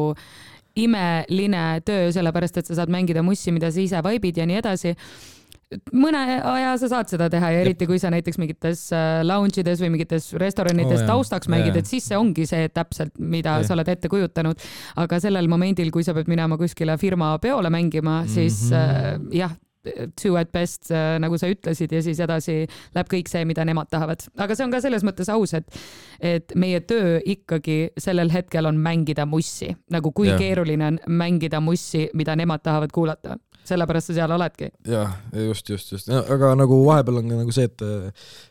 [0.81, 4.95] imeline töö, sellepärast et sa saad mängida mussi, mida sa ise vaibid ja nii edasi
[5.93, 9.83] mõne aja sa saad seda teha ja eriti kui sa näiteks mingites äh, lounge ides
[9.83, 11.11] või mingites restoranides oh, jaa.
[11.15, 13.67] taustaks mängid, et siis see ongi see täpselt, mida Jah.
[13.69, 14.63] sa oled ette kujutanud.
[15.03, 19.29] aga sellel momendil, kui sa pead minema kuskile firma peole mängima, siis Mhm.
[19.31, 19.53] äh, jah,
[20.15, 22.55] two at best, nagu sa ütlesid ja siis edasi
[22.95, 24.23] läheb kõik see, mida nemad tahavad.
[24.39, 25.79] aga see on ka selles mõttes aus, et,
[26.21, 30.39] et meie töö ikkagi sellel hetkel on mängida mussi, nagu kui Jah.
[30.39, 34.70] keeruline on mängida mussi, mida nemad tahavad kuulata sellepärast sa seal oledki.
[34.88, 35.12] jah,
[35.48, 37.85] just, just, just, aga nagu vahepeal on ka nagu see, et,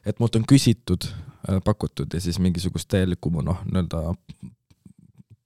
[0.05, 1.07] et mult on küsitud,
[1.65, 4.13] pakutud ja siis mingisugust täielikku noh, nii-öelda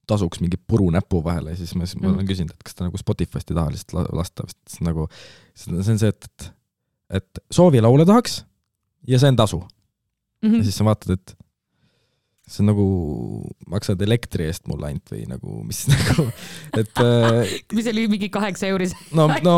[0.06, 2.84] tasuks mingi puru näpu vahele ja siis ma, siis ma olen küsinud, et kas ta
[2.86, 5.08] nagu Spotify'st ei taha lihtsalt la- lasta, sest nagu
[5.58, 6.50] see on see, et,
[7.18, 8.44] et, soovi laule tahaks
[9.10, 9.62] ja see on tasu
[10.44, 10.58] Mhm.
[10.60, 11.32] ja siis sa vaatad, et
[12.46, 12.86] see on nagu,
[13.70, 16.28] maksad elektri eest mulle ainult või nagu, mis nagu,
[16.78, 18.94] et äh, mis oli mingi kaheksa euris?
[19.16, 19.56] no, no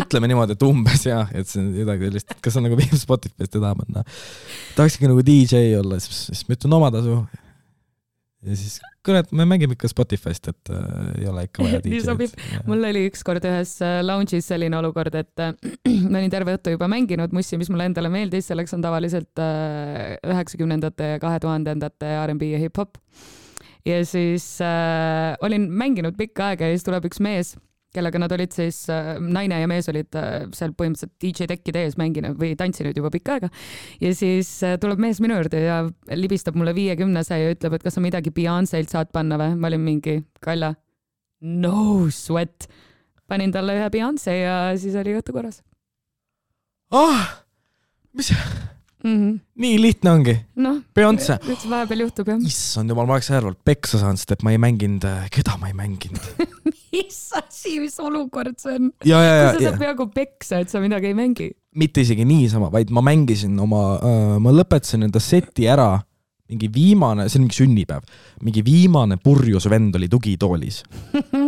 [0.00, 3.04] ütleme niimoodi, et umbes jah, et see on midagi sellist, et kas on nagu viimase
[3.06, 4.24] Spotify'st ja tahab, et noh,
[4.78, 7.20] tahakski nagu DJ olla, siis, siis ma ütlen oma tasu
[8.46, 12.34] ja siis kurat, me mängime ikka Spotify'st, et äh, ei ole ikka vaja nii sobib.
[12.68, 15.54] mul oli ükskord ühes äh, lounge'is selline olukord, et äh,
[16.10, 20.16] ma olin terve õhtu juba mänginud mussi, mis mulle endale meeldis, selleks on tavaliselt äh,
[20.26, 23.00] üheksakümnendate ja kahe tuhandendate R'n'B ja hip-hop.
[23.88, 27.56] ja siis äh, olin mänginud pikka aega ja siis tuleb üks mees
[27.94, 31.96] kellega nad olid siis, äh, naine ja mees olid äh, seal põhimõtteliselt DJ tekkide ees
[32.00, 33.50] mänginud või tantsinud juba pikka aega.
[34.02, 35.80] ja siis äh, tuleb mees minu juurde ja
[36.12, 39.56] libistab mulle viiekümnese ja ütleb, et kas sa midagi Beyonce'ilt saad panna või.
[39.56, 40.74] ma olin mingi, Kalja,
[41.40, 42.68] no sweat.
[43.28, 45.62] panin talle ühe Beyonce ja siis oli jutu korras.
[46.92, 47.40] ah,
[48.12, 48.32] mis
[49.04, 49.14] mm.
[49.14, 49.38] -hmm.
[49.64, 51.38] nii lihtne ongi noh, Beyonce.
[51.70, 52.42] vahepeal juhtub jah.
[52.46, 55.76] issand jumal, ma oleks järelikult peksa saanud, sest et ma ei mänginud, keda ma ei
[55.78, 56.20] mänginud
[56.92, 58.92] mis asi, mis olukord see on?
[58.98, 61.50] kui sa saad peaaegu peksa, et sa midagi ei mängi.
[61.78, 65.94] mitte isegi niisama, vaid ma mängisin oma äh,, ma lõpetasin enda seti ära,
[66.48, 68.06] mingi viimane, see on mingi sünnipäev,
[68.46, 70.82] mingi viimane purjus vend oli tugitoolis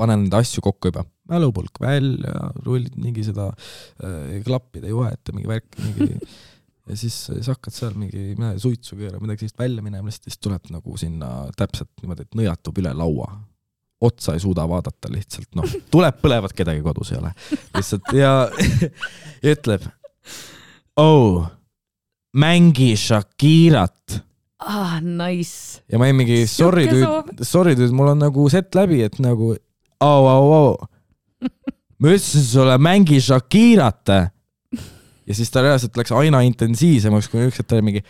[0.00, 5.50] panen neid asju kokku juba, mälupulk välja, rullid mingi seda äh, klappide juhet ja mingi
[5.50, 6.14] värk, mingi
[6.90, 10.70] ja siis, siis hakkad seal mingi midagi suitsu keerama, midagi sellist välja minema, siis tuleb
[10.74, 13.30] nagu sinna täpselt niimoodi, et nõjatub üle laua.
[14.00, 17.32] otsa ei suuda vaadata lihtsalt, noh, tuleb põlevat, kedagi kodus ei ole.
[17.76, 18.34] lihtsalt ja,
[19.44, 19.86] ja ütleb,
[20.96, 21.46] oh,
[22.32, 24.20] mängi Shakirat
[24.60, 25.82] ah, nice.
[25.88, 29.54] ja ma olin mingi sorry dude, sorry dude, mul on nagu set läbi, et nagu
[30.00, 30.76] au, au, au.
[32.00, 34.12] ma ütlesin sulle, mängi Shakirat.
[35.26, 38.04] ja siis ta reaalselt läks aina intensiivsemaks, kuni üks hetk oli mingi,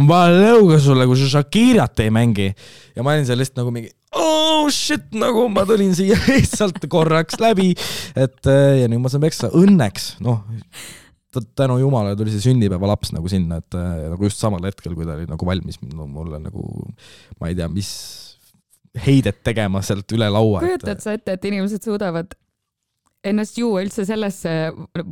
[0.00, 2.50] ma panen lõuga sulle, kui sa Shakirat ei mängi.
[2.96, 7.40] ja ma olin seal lihtsalt nagu mingi, oh shit, nagu ma tulin siia lihtsalt korraks
[7.42, 7.74] läbi,
[8.16, 10.42] et ja nüüd ma saan peksa, õnneks, noh
[11.30, 13.76] tänu jumalale tuli see sünnipäevalaps nagu sinna, et
[14.10, 16.64] nagu just samal hetkel, kui ta oli nagu valmis mulle nagu,
[17.38, 17.92] ma ei tea, mis
[18.98, 20.62] heidet tegema sealt üle laua.
[20.64, 22.34] kujutad sa ette, et inimesed suudavad
[23.30, 24.52] ennast juua üldse sellesse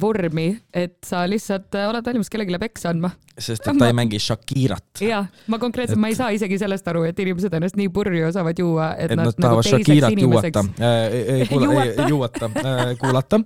[0.01, 3.11] vormi, et sa lihtsalt oled valmis kellelegi peksa andma.
[3.37, 3.91] sest et ta ma...
[3.91, 5.03] ei mängi Shakirat.
[5.05, 8.33] jah, ma konkreetselt et..., ma ei saa isegi sellest aru, et inimesed ennast nii purju
[8.35, 11.19] saavad juua, et, nad, nad nagu Shakirat juuata äh,,
[11.53, 13.43] ei juuata äh,, kuulata,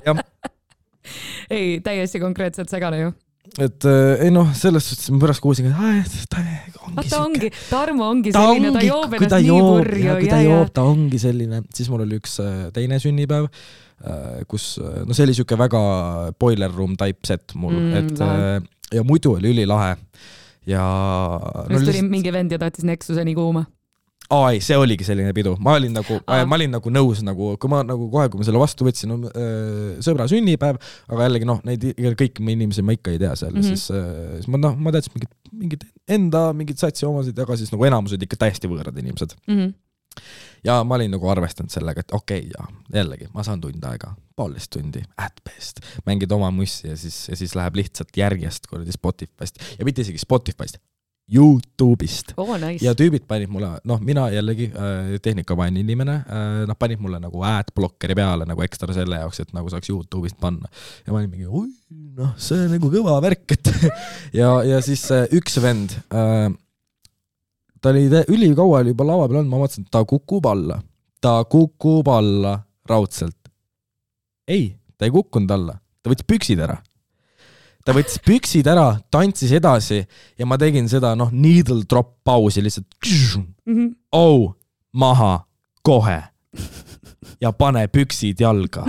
[0.00, 0.24] jah.
[1.54, 3.12] ei, täiesti konkreetselt segane ju
[3.62, 8.08] et äh, ei noh, selles suhtes ma pärast kuulsin, et ta ongi Vaata ongi, Tarmo
[8.12, 10.16] ongi selline, ta joob ennast nii purju.
[10.20, 13.48] kui ta joob, ta ongi selline, siis mul oli üks äh, teine sünnipäev,
[14.04, 15.82] äh, kus, no see oli siuke väga
[16.40, 18.58] boiler room type set mul mm,, et lahe.
[18.98, 19.94] ja muidu oli ülilahe
[20.70, 20.84] ja.
[20.84, 22.12] no, tuli lihtsalt...
[22.12, 23.64] mingi vend ja tahtis Nexuseni kuuma?
[24.34, 27.72] Aa ei, see oligi selline pidu, ma olin nagu, ma olin nagu nõus nagu, kui
[27.72, 31.62] ma nagu kohe, kui ma selle vastu võtsin, no äh, sõbra sünnipäev, aga jällegi noh,
[31.68, 31.86] neid
[32.20, 33.70] kõiki inimesi ma ikka ei tea seal mm, -hmm.
[33.74, 37.72] siis, äh, siis ma noh, ma teadsin mingit, mingit enda mingeid satsi omasid, aga siis
[37.74, 39.38] nagu enamused ikka täiesti võõrad inimesed.
[39.46, 39.58] Mm.
[39.60, 39.74] -hmm
[40.64, 44.14] ja ma olin nagu arvestanud sellega, et okei okay,, ja jällegi ma saan tund aega,
[44.36, 48.94] poolteist tundi, at best, mängid oma mussi ja siis, ja siis läheb lihtsalt järjest kuradi
[48.94, 49.60] Spotify'st.
[49.78, 50.80] Ja mitte isegi Spotify'st,
[51.24, 52.50] Youtube'ist oh,.
[52.60, 52.84] Nice.
[52.84, 57.40] ja tüübid panid mulle, noh, mina jällegi äh, tehnikavaene inimene äh,, nad panid mulle nagu
[57.48, 60.68] adblockeri peale nagu ekstra selle jaoks, et nagu saaks Youtube'ist panna.
[61.06, 61.70] ja ma olin mingi, oi,
[62.20, 63.72] noh, see on nagu kõva värk, et
[64.40, 66.50] ja, ja siis äh, üks vend äh,,
[67.80, 70.82] ta oli ülikaua oli juba lava peal olnud, ma mõtlesin, et ta kukub alla.
[71.24, 73.48] ta kukub alla raudselt.
[74.44, 76.82] ei, ta ei kukkunud alla, ta võttis püksid ära
[77.84, 80.00] ta võttis püksid ära, tantsis edasi
[80.38, 83.44] ja ma tegin seda noh, needle drop pausi lihtsalt mm.
[83.66, 83.90] -hmm.
[84.12, 84.54] oh,
[84.92, 85.46] maha,
[85.82, 86.22] kohe.
[87.40, 88.86] ja pane püksid jalga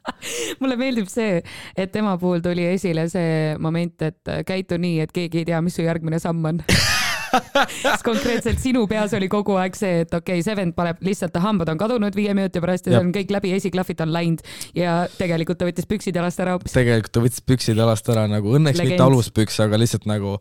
[0.60, 1.42] mulle meeldib see,
[1.76, 5.74] et tema puhul tuli esile see moment, et käitu nii, et keegi ei tea, mis
[5.74, 6.62] su järgmine samm on
[7.82, 11.36] siis konkreetselt sinu peas oli kogu aeg see, et okei okay,, see vend paneb lihtsalt,
[11.42, 14.46] hambad on kadunud viie minuti pärast ja see on kõik läbi, esiklahvid on läinud
[14.76, 16.76] ja tegelikult ta võttis püksid jalast ära hoopis.
[16.76, 18.96] tegelikult ta võttis püksid jalast ära nagu õnneks Legend.
[18.96, 20.36] mitte aluspüks, aga lihtsalt nagu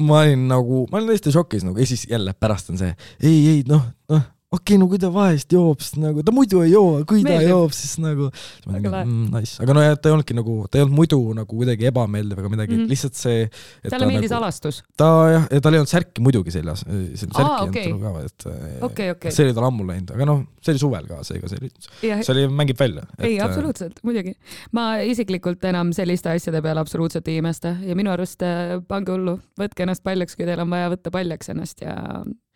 [0.00, 3.36] ma olin nagu, ma olin täiesti šokis nagu ja siis jälle pärast on see ei,
[3.54, 6.72] ei noh, noh okei okay,, no kui ta vahest joob, siis nagu, ta muidu ei
[6.72, 7.42] joo, kui Meeldib.
[7.42, 8.28] ta joob, siis nagu
[8.70, 11.88] mm, nice, aga no jah, ta ei olnudki nagu, ta ei olnud muidu nagu kuidagi
[11.90, 12.82] ebameeldiv ega midagi mm.
[12.82, 12.92] -hmm.
[12.92, 13.48] lihtsalt see
[13.90, 14.82] talle meeldis nagu, alastus.
[15.00, 18.46] ta jah, ja tal ei olnud särki muidugi seljas, särki ei olnud tal ka, et
[18.52, 19.34] eh, okei, okei.
[19.34, 22.32] see oli tal ammu läinud, aga noh, see oli suvel ka, seega see oli, see
[22.36, 23.06] oli, mängib välja.
[23.18, 24.36] ei, absoluutselt, muidugi.
[24.76, 29.38] ma isiklikult enam selliste asjade peale absoluutselt ei imesta ja minu arust äh, pange hullu,
[29.60, 31.98] võtke ennast paljaks, kui teil on vaja võtta paljaks ennast ja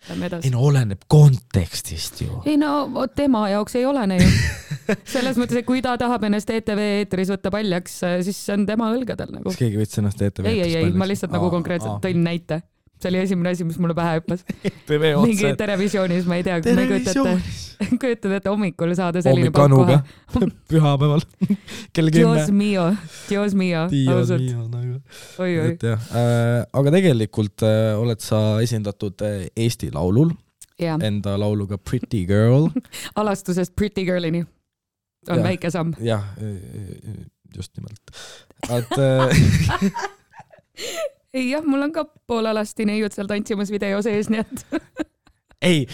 [0.08, 0.54] lähme edasi ei.
[0.54, 2.40] no oleneb kontekstist ju.
[2.46, 4.28] ei no tema jaoks ei olene ju.
[5.14, 8.92] selles mõttes, et kui ta tahab ennast ETV eetris võtta paljaks, siis see on tema
[8.94, 9.58] õlgadel nagu kas.
[9.60, 12.62] keegi võttis ennast ETV ei, ei, ei, ma lihtsalt nagu konkreetselt tõin näite.
[12.98, 14.44] See oli esimene asi, mis mulle pähe hüppas.
[15.24, 15.52] Mingi.
[15.58, 17.66] Terevisioonis, ma ei tea, ma ei kujuta ette,
[18.02, 19.98] kujutad ette hommikul saada selline hommik Anuga,
[20.70, 21.22] pühapäeval
[21.94, 22.34] kell kümme.
[22.34, 22.88] Dios mio,
[23.28, 23.54] Dios
[24.14, 24.98] ausalt, mio nagu.
[25.44, 25.76] oi-oi.
[25.82, 30.34] jah äh,, aga tegelikult äh, oled sa esindatud äh, Eesti Laulul
[30.80, 32.68] jah, enda lauluga Pretty Girl.
[33.18, 34.44] alastusest Pretty Girl'ini
[35.28, 35.44] on Jah.
[35.44, 35.94] väike samm.
[36.02, 36.24] jah,
[37.54, 38.02] just nimelt.
[38.70, 39.88] et äh,
[41.34, 44.64] ei jah, mul on ka poolealasti neiud seal tantsimas video sees, nii et
[45.70, 45.84] ei,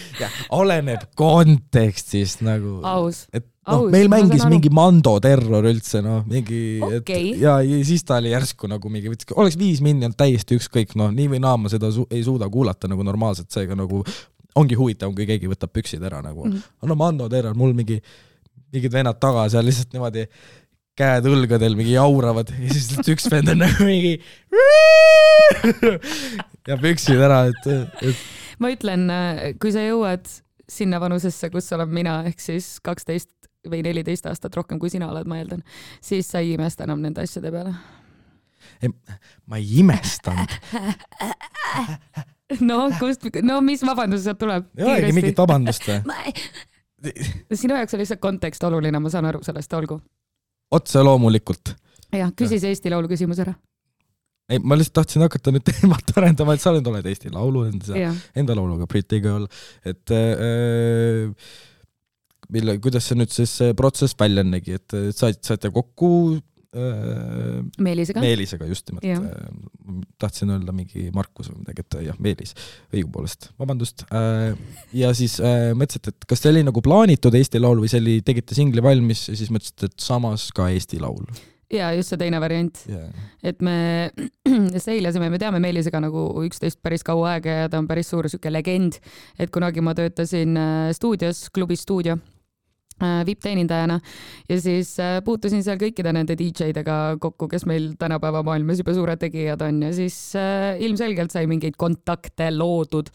[0.54, 2.78] oleneb kontekstist nagu.
[2.86, 3.24] aus.
[3.32, 7.32] et noh meil mängis mingi Mando terror üldse noh, mingi Okei.
[7.32, 11.10] et ja, ja siis ta oli järsku nagu mingi, oleks viis olnud täiesti ükskõik noh,
[11.14, 14.04] nii või naa ma seda su ei suuda kuulata nagu normaalselt, seega nagu
[14.54, 16.52] ongi huvitav, kui keegi võtab püksid ära nagu mm.
[16.52, 16.88] -hmm.
[16.90, 18.00] no Mando terror, mul mingi
[18.74, 20.26] mingid vennad taga seal lihtsalt niimoodi
[20.98, 24.14] käed õlgadel mingi jauravad ja siis lihtsalt üks vend on nagu mingi
[26.68, 27.68] ja püksid ära, et,
[28.10, 28.24] et
[28.62, 29.08] ma ütlen,
[29.62, 30.28] kui sa jõuad
[30.70, 33.30] sinna vanusesse, kus olen mina, ehk siis kaksteist
[33.68, 35.64] või neliteist aastat rohkem kui sina oled, ma eeldan,
[36.04, 37.74] siis sa ei imesta enam nende asjade peale.
[39.46, 40.54] ma ei imestanud.
[42.68, 44.68] no kust, no mis vabandus sealt tuleb?
[44.78, 46.34] ei olegi mingit vabandust või?
[47.60, 50.00] sinu jaoks on lihtsalt kontekst oluline, ma saan aru sellest, olgu.
[50.76, 51.74] Otse loomulikult.
[52.14, 53.54] jah, küsi see Eesti Laulu küsimus ära.
[54.48, 58.08] ei, ma lihtsalt tahtsin hakata nüüd teemat arendama, et sa nüüd oled Eesti Laulu enda,
[58.36, 59.46] enda lauluga Pretty Girl,
[59.86, 61.30] et äh,
[62.54, 66.10] mille, kuidas see nüüd siis see protsess välja nägi, et et said, saite kokku
[66.74, 68.22] äh, Meelisega.
[68.24, 72.54] Meelisega just nimelt äh,, tahtsin öelda mingi Markus või midagi, et jah, Meelis,
[72.92, 74.52] õigupoolest, vabandust äh,.
[74.96, 78.20] ja siis äh, mõtlesite, et kas see oli nagu plaanitud Eesti Laul või see oli,
[78.26, 81.26] tegite singli valmis ja siis mõtlesite, et samas ka Eesti Laul
[81.74, 83.08] ja just see teine variant, yeah..
[83.42, 84.10] et me
[84.86, 88.52] seilasime, me teame Meelisega nagu üksteist päris kaua aega ja ta on päris suur sihuke
[88.52, 89.00] legend,
[89.38, 92.33] et kunagi ma töötasin äh, stuudios, klubis Stuudio äh,
[93.00, 93.98] vipp-teenindajana
[94.48, 99.20] ja siis äh, puutusin seal kõikide nende DJ-dega kokku, kes meil tänapäeva maailmas juba suured
[99.20, 99.82] tegijad on.
[99.88, 103.10] Ja siis äh, ilmselgelt sai mingeid kontakte loodud.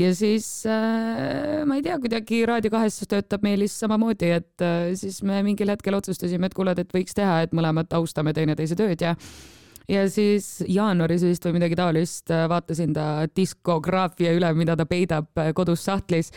[0.00, 5.20] Ja siis äh, ma ei tea, kuidagi Raadio kahes töötab Meelis samamoodi, et äh, siis
[5.26, 9.16] me mingil hetkel otsustasime, et kuule, et võiks teha, et mõlemad austame teineteise tööd ja
[9.88, 15.30] ja siis jaanuaris vist või midagi taolist äh, vaatasin ta diskograafia üle, mida ta peidab
[15.38, 16.32] äh, kodus sahtlis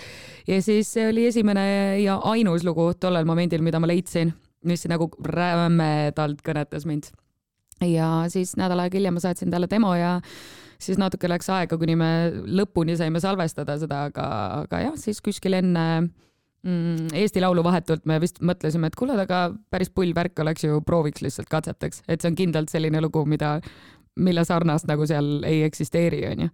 [0.47, 1.65] ja siis see oli esimene
[2.03, 4.33] ja ainus lugu tollel momendil, mida ma leidsin,
[4.67, 7.11] mis nagu rämedalt kõnetas mind.
[7.83, 10.19] ja siis nädal aega hiljem ma saatsin talle demo ja
[10.79, 12.11] siis natuke läks aega, kuni me
[12.47, 14.27] lõpuni saime salvestada seda, aga,
[14.63, 15.85] aga jah, siis kuskil enne
[16.63, 21.25] Eesti Laulu vahetult me vist mõtlesime, et kuule, aga päris pull värk oleks ju, prooviks
[21.25, 23.57] lihtsalt katsetaks, et see on kindlalt selline lugu, mida,
[24.15, 26.47] mille sarnast nagu seal ei eksisteeri, onju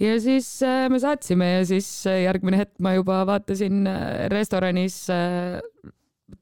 [0.00, 5.04] ja siis äh, me saatsime ja siis äh, järgmine hetk ma juba vaatasin äh, restoranis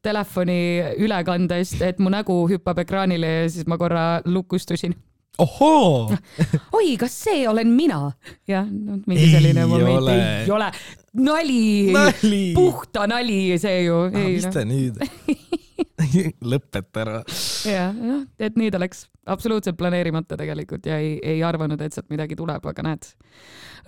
[0.02, 4.94] telefoni ülekandest, et mu nägu hüppab ekraanile ja siis ma korra lukustusin.
[5.38, 6.12] ohoo,
[6.78, 8.12] oi, kas see olen mina?
[8.48, 8.66] jah,
[9.06, 10.72] mingi selline moment ei ole.
[11.12, 12.42] Nali, nali.
[12.57, 13.98] puhta nali see ju.
[14.14, 15.01] mis te nüüd
[16.53, 17.20] lõpeta ära.
[17.68, 22.37] jah, noh, et nüüd oleks absoluutselt planeerimata tegelikult ja ei, ei arvanud, et sealt midagi
[22.38, 23.09] tuleb, aga näed,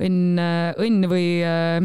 [0.05, 0.41] õnn,
[0.85, 1.81] õnn või äh,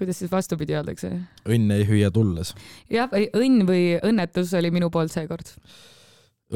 [0.00, 1.12] kuidas siis vastupidi öeldakse?
[1.44, 2.54] õnn ei hüüa tulles.
[2.90, 5.52] jah, õnn või õnnetus oli minu poolt seekord.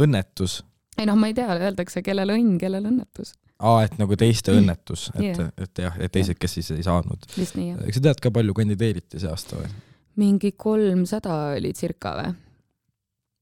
[0.01, 0.63] õnnetus.
[0.99, 3.35] ei noh, ma ei tea, öeldakse, kellel õnn, kellel õnnetus.
[3.64, 5.50] aa, et nagu teiste õnnetus, et Jah.
[5.64, 7.29] et jah, et teised, kes siis ei saanud.
[7.40, 9.72] eks sa tead ka, palju kandideeriti see aasta või?
[10.20, 12.35] mingi kolmsada oli circa või?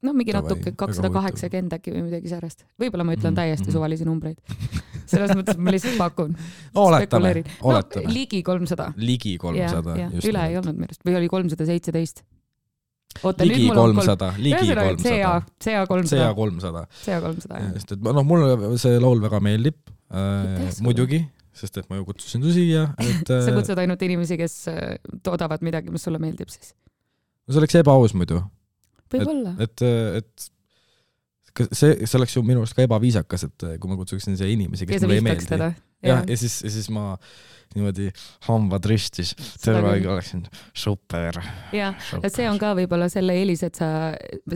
[0.02, 2.64] no mingi Davai, natuke kakssada kaheksakümmend äkki või midagi säärast.
[2.80, 3.76] võib-olla ma ütlen Mhm, täiesti mhm.
[3.76, 4.38] suvalisi numbreid.
[5.12, 6.36] selles mõttes, et ma lihtsalt pakun.
[6.74, 7.50] no oletame, spekuleerin.
[7.60, 8.14] no oletame.
[8.14, 8.92] ligi kolmsada.
[8.96, 9.96] ligi kolmsada.
[10.22, 12.24] üle ei olnud minu arust või oli kolmsada seitseteist.
[13.22, 14.02] oota, nüüd mul on kolm.
[14.02, 14.96] ühesõnaga
[15.62, 16.86] CA kolmsada., CA CA kolmsada.
[17.04, 17.72] CA kolmsada jah.
[17.78, 19.78] sest et noh, mulle see laul väga meeldib.
[20.84, 21.22] Muidugi
[21.56, 25.64] sest et ma ju kutsusin su siia, et sa kutsud ainult inimesi, kes äh, toodavad
[25.64, 26.72] midagi, mis sulle meeldib siis?
[27.44, 28.40] no see oleks ebaaus muidu.
[29.12, 29.52] võib-olla.
[29.60, 30.46] et, et,
[31.60, 34.88] et see, see oleks ju minu arust ka ebaviisakas, et kui ma kutsuksin siia inimesi,
[34.88, 35.72] kes mulle ei meeldi.
[36.02, 37.16] Jah, ja siis, ja siis ma
[37.74, 38.10] niimoodi
[38.48, 39.32] hambad ristis,
[39.62, 40.42] terve aeg oleksin
[40.76, 41.38] super.
[41.72, 43.88] jah, et see on ka võib-olla selle eelis, et sa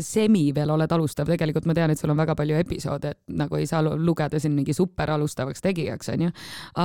[0.04, 3.60] semi veel oled alustav, tegelikult ma tean, et sul on väga palju episoode, et nagu
[3.60, 6.32] ei saa lugeda siin mingi super alustavaks tegijaks, onju.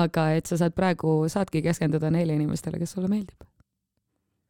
[0.01, 3.47] aga et sa saad praegu, saadki keskenduda neile inimestele, kes sulle meeldib.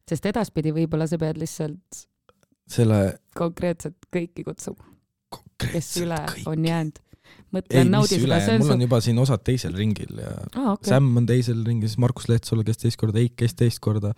[0.08, 2.06] sest edaspidi võib-olla sa pead lihtsalt
[2.70, 3.02] selle
[3.38, 4.86] konkreetselt kõiki kutsuma,
[5.58, 6.46] kes üle kõik.
[6.52, 7.01] on jäänud
[7.52, 8.58] mõtlen, naudi seda.
[8.62, 10.90] mul on juba siin osad teisel ringil ja ah, okay.
[10.94, 14.12] Sam on teisel ringil, siis Markus Lehtsalu käis teist korda, Eik käis teist korda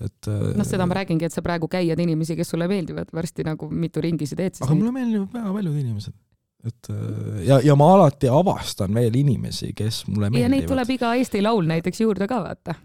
[0.00, 3.68] et noh, seda ma räägingi, et sa praegu käiad inimesi, kes sulle meeldivad, varsti nagu
[3.68, 4.66] mitu ringi sa teed siis.
[4.66, 6.16] aga mulle meeldivad väga paljud inimesed.
[6.66, 10.46] et äh, ja, ja ma alati avastan veel inimesi, kes mulle meeldivad.
[10.46, 12.76] ja neid tuleb iga Eesti Laul näiteks juurde ka vaata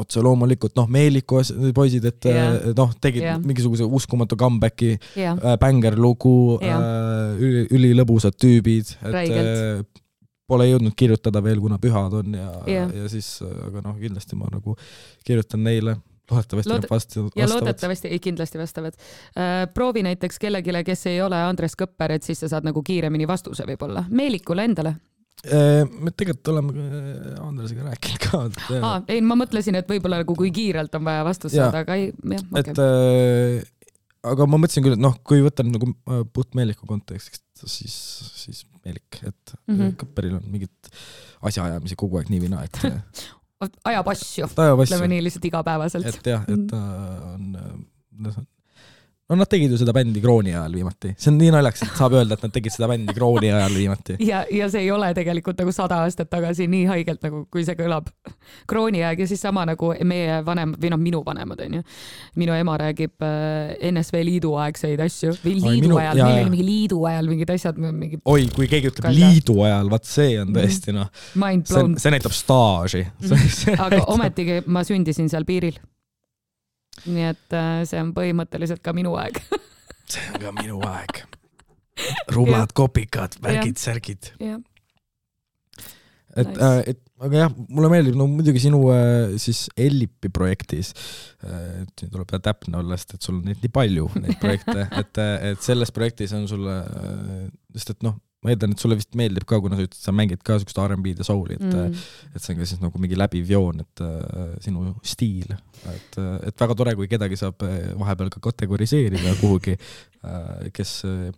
[0.00, 1.40] otse loomulikult noh, Meeliku
[1.74, 2.70] poisid, et yeah.
[2.76, 3.40] noh, tegid yeah.
[3.42, 9.50] mingisuguse uskumatu comeback'i yeah., äh, bängerlugu yeah., äh, üli, ülilõbusad tüübid, et Räigelt.
[9.50, 10.00] Äh,
[10.52, 14.50] pole jõudnud kirjutada veel, kuna pühad on ja yeah., ja siis, aga noh, kindlasti ma
[14.52, 14.76] nagu
[15.26, 15.96] kirjutan neile
[16.32, 16.84] loodetavasti Lood...
[16.84, 17.36] nad vastavad.
[17.36, 18.98] ja loodetavasti, ei kindlasti vastavad
[19.36, 19.66] äh,.
[19.74, 23.66] proovi näiteks kellelegi, kes ei ole Andres Kõpper, et siis sa saad nagu kiiremini vastuse
[23.68, 24.06] võib-olla.
[24.08, 25.11] Meelikule endale Äh,
[25.42, 28.42] me tegelikult oleme äh, Andresega rääkinud ka.
[28.70, 31.98] Äh, aa, ei, ma mõtlesin, et võib-olla nagu kui kiirelt on vaja vastust saada, aga
[31.98, 32.62] ei, jah okay..
[32.62, 33.88] et äh,
[34.32, 37.96] aga ma mõtlesin küll, et noh, kui võtta nüüd nagu puht Meeliku kontekstist, siis,
[38.38, 39.96] siis Meelik, et mm -hmm.
[39.98, 40.94] Kõpperil on mingit
[41.42, 42.78] asjaajamisi kogu aeg nii või naa, et
[43.90, 46.06] ajab asju, ütleme nii lihtsalt igapäevaselt.
[46.06, 46.80] et jah, et ta
[47.34, 48.46] on,
[49.30, 52.16] no nad tegid ju seda bändi Krooni ajal viimati, see on nii naljakas, et saab
[52.18, 54.16] öelda, et nad tegid seda bändi Krooni ajal viimati.
[54.26, 57.78] ja, ja see ei ole tegelikult nagu sada aastat tagasi nii haigelt nagu, kui see
[57.78, 58.10] kõlab.
[58.68, 61.82] Krooni aeg ja siis sama nagu meie vanem või noh, minu vanemad onju.
[62.42, 66.66] minu ema räägib äh, NSV Liidu aegseid asju või liidu minu, ajal, meil oli mingi
[66.66, 68.20] liidu ajal mingid asjad, mingi.
[68.24, 69.30] oi, kui keegi ütleb kalda.
[69.30, 71.08] liidu ajal, vaat see on tõesti noh.
[71.62, 73.06] see, see näitab staaži.
[73.86, 75.78] aga ometigi ma sündisin seal piiril
[77.06, 79.40] nii et äh, see on põhimõtteliselt ka minu aeg
[80.12, 81.22] see on ka minu aeg.
[82.32, 84.32] rumalad kopikad, värgid, särgid.
[84.40, 90.90] et nice., äh, et aga jah, mulle meeldib, no muidugi sinu äh, siis Ellipi projektis,
[91.46, 95.22] et siin tuleb täpne olla, sest et sul on neid nii palju, neid projekte, et,
[95.52, 96.66] et selles projektis on sul,
[97.76, 100.42] sest et noh ma eeldan, et sulle vist meeldib ka, kuna sa ütlesid, sa mängid
[100.46, 102.00] ka siukest R'n'B-d ja soul'i, et mm.
[102.34, 105.54] et see on ka siis nagu mingi läbiv joon, et äh, sinu stiil,
[105.92, 106.18] et,
[106.48, 111.28] et väga tore, kui kedagi saab äh, vahepeal ka kategoriseerida kuhugi äh,, kes äh,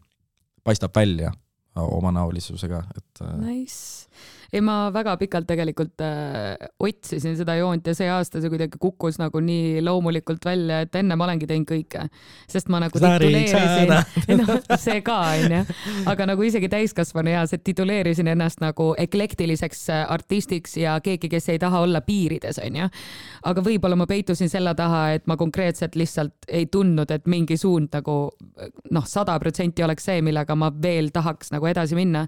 [0.64, 1.34] paistab välja
[1.74, 3.36] omanäolisusega, et äh....
[3.42, 4.08] Nice
[4.54, 9.18] ei, ma väga pikalt tegelikult äh, otsisin seda joont ja see aasta see kuidagi kukkus
[9.18, 12.06] nagu nii loomulikult välja, et enne ma olengi teinud kõike,
[12.50, 13.90] sest ma nagu tituleerisin,
[14.40, 15.62] noh see ka onju,
[16.10, 21.50] aga nagu isegi täiskasvanu eas, et tituleerisin ennast nagu eklektiliseks äh, artistiks ja keegi, kes
[21.54, 22.88] ei taha olla piirides onju.
[23.50, 27.90] aga võib-olla ma peitusin selle taha, et ma konkreetselt lihtsalt ei tundnud, et mingi suund
[27.94, 28.18] nagu
[28.94, 32.26] noh, sada protsenti oleks see, millega ma veel tahaks nagu edasi minna.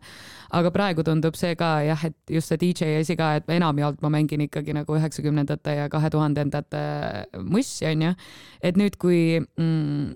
[0.57, 4.11] aga praegu tundub see ka jah, et just see DJ asi ka, et enamjaolt ma
[4.13, 6.85] mängin ikkagi nagu üheksakümnendate ja kahe tuhandendate
[7.47, 8.15] mussi, onju.
[8.63, 10.15] et nüüd, kui mm,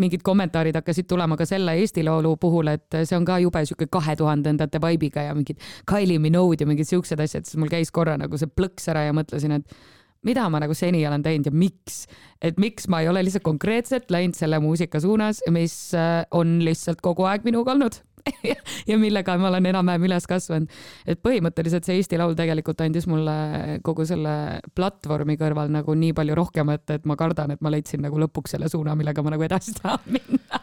[0.00, 3.88] mingid kommentaarid hakkasid tulema ka selle Eesti Laulu puhul, et see on ka jube sihuke
[3.92, 8.16] kahe tuhandendate vibe'iga ja mingid Kylie Minogue ja mingid siuksed asjad, siis mul käis korra
[8.20, 9.78] nagu see plõks ära ja mõtlesin, et
[10.26, 12.04] mida ma nagu seni olen teinud ja miks,
[12.44, 17.04] et miks ma ei ole lihtsalt konkreetselt läinud selle muusika suunas, mis äh, on lihtsalt
[17.04, 18.00] kogu aeg minuga olnud
[18.90, 20.70] ja millega ma olen enam-vähem üles kasvanud.
[21.06, 26.38] et põhimõtteliselt see Eesti Laul tegelikult andis mulle kogu selle platvormi kõrval nagu nii palju
[26.38, 29.76] rohkemat, et ma kardan, et ma leidsin nagu lõpuks selle suuna, millega ma nagu edasi
[29.80, 30.62] tahan minna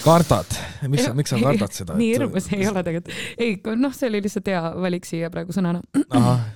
[0.00, 0.56] kardad,
[0.88, 1.98] miks sa, miks sa kardad seda?
[1.98, 5.82] nii hirmus ei ole tegelikult, ei noh, see oli lihtsalt hea valik siia praegu sõnana.
[6.08, 6.46] ahah,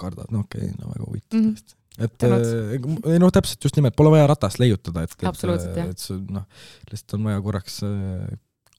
[0.00, 1.54] kardad, no okei okay,, no väga huvitav mm -hmm.
[1.58, 2.22] tõesti et
[3.12, 6.46] ei noh, täpselt just nimelt, pole vaja ratast leiutada, et, et, et see noh,
[6.90, 7.80] lihtsalt on vaja korraks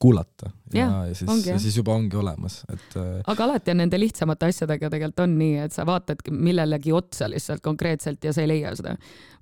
[0.02, 2.96] kuulata ja, ja, ja siis, ja siis juba ongi olemas, et.
[3.00, 7.30] Äh, aga alati on nende lihtsamate asjadega tegelikult on nii, et sa vaatad millelegi otsa
[7.32, 8.96] lihtsalt konkreetselt ja sa ei leia seda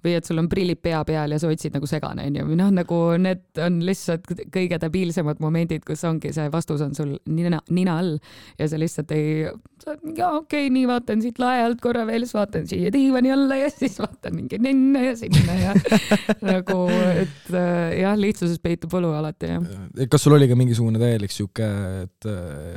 [0.04, 2.70] või et sul on prillid pea peal ja sa otsid nagu segane onju, või noh,
[2.72, 7.98] nagu need on lihtsalt kõige debiilsemad momendid, kus ongi see vastus on sul nina, nina
[8.00, 8.14] all
[8.60, 9.50] ja sa lihtsalt ei,
[9.84, 12.94] sa oled mingi okei okay,, nii vaatan siit lae alt korra veel, siis vaatan siia
[12.96, 15.76] diivani alla ja siis vaatan mingi ninna ja sinna ja
[16.54, 16.80] nagu,
[17.20, 19.68] et äh, jah, lihtsuses peitub võlu alati jah.
[20.08, 21.70] kas sul oli ka mingisugune täielik sihuke,
[22.06, 22.30] et,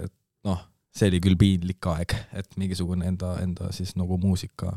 [0.05, 0.14] et
[0.49, 4.75] noh see oli küll piinlik aeg, et mingisugune enda, enda siis nagu muusika,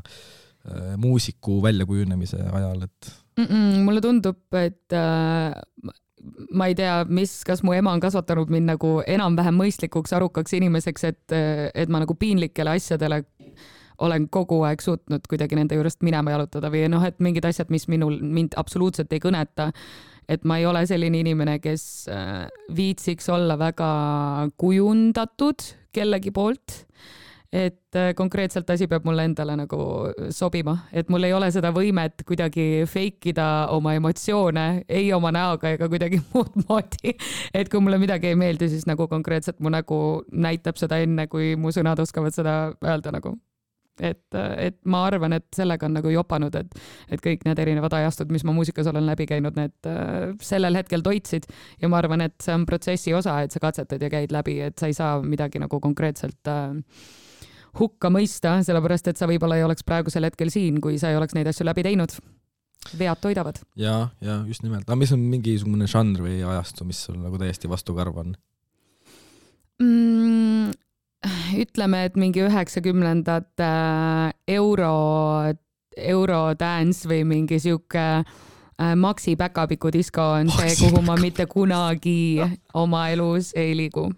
[1.02, 3.46] muusiku väljakujunemise ajal, et mm.
[3.46, 5.92] -mm, mulle tundub, et äh,
[6.52, 11.04] ma ei tea, mis, kas mu ema on kasvatanud mind nagu enam-vähem mõistlikuks, arukaks inimeseks,
[11.12, 11.36] et,
[11.76, 13.24] et ma nagu piinlikele asjadele
[14.04, 17.88] olen kogu aeg suutnud kuidagi nende juurest minema jalutada või noh, et mingid asjad, mis
[17.92, 19.70] minul, mind absoluutselt ei kõneta.
[20.30, 22.46] Et ma ei ole selline inimene, kes äh,
[22.76, 23.92] viitsiks olla väga
[24.58, 26.84] kujundatud kellegi poolt
[27.56, 29.78] et äh, konkreetselt asi peab mulle endale nagu
[30.34, 35.72] sobima, et mul ei ole seda võimet kuidagi fake ida oma emotsioone ei oma näoga
[35.78, 37.16] ega kuidagi muud moodi.
[37.54, 40.00] et kui mulle midagi ei meeldi, siis nagu konkreetselt mu nägu
[40.32, 43.38] näitab seda enne, kui mu sõnad oskavad seda öelda nagu
[44.04, 46.80] et, et ma arvan, et sellega on nagu jopanud, et,
[47.12, 51.06] et kõik need erinevad ajastud, mis ma muusikas olen läbi käinud, need äh, sellel hetkel
[51.06, 51.48] toitsid
[51.82, 54.80] ja ma arvan, et see on protsessi osa, et sa katsetad ja käid läbi, et
[54.80, 56.74] sa ei saa midagi nagu konkreetselt äh,
[57.80, 61.36] hukka mõista, sellepärast et sa võib-olla ei oleks praegusel hetkel siin, kui sa ei oleks
[61.38, 62.18] neid asju läbi teinud.
[63.00, 63.60] vead toidavad.
[63.76, 67.70] ja, ja just nimelt, aga mis on mingisugune žanr või ajastu, mis sul nagu täiesti
[67.72, 68.36] vastukarv on
[69.82, 70.55] mm,?
[71.60, 73.70] Ütleme, et mingi üheksakümnendate
[74.56, 74.96] euro,
[75.96, 82.42] eurodance või mingi sihuke äh, Maxi päkapiku disko on see, kuhu ma mitte kunagi
[82.74, 84.10] oma elus ei liigu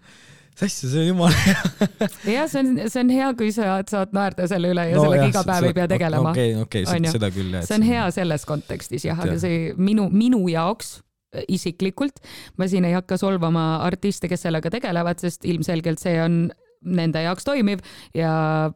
[0.64, 4.48] asja, see on jumala hea jah, see on, see on hea, kui sa saad naerda
[4.50, 6.32] selle üle ja no, sellega iga päev ei pea tegelema.
[6.34, 7.66] okei, okei, seda küll jah.
[7.66, 10.96] see on hea selles kontekstis jah, aga see minu, minu jaoks
[11.34, 12.22] äh, isiklikult,
[12.58, 16.48] ma siin ei hakka solvama artiste, kes sellega tegelevad, sest ilmselgelt see on
[16.84, 17.82] nende jaoks toimiv
[18.14, 18.70] ja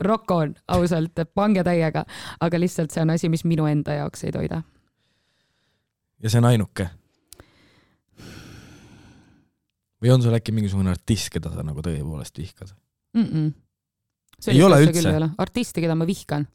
[0.00, 2.04] rock on, ausalt, pange täiega,
[2.40, 4.62] aga lihtsalt see on asi, mis minu enda jaoks ei toida.
[6.22, 6.88] ja see on ainuke
[10.00, 12.72] või on sul äkki mingisugune artist, keda sa nagu tõepoolest vihkad
[13.16, 13.26] mm?
[13.26, 13.50] -mm.
[14.54, 15.14] ei ole üldse?
[15.38, 16.46] artisti, keda ma vihkan.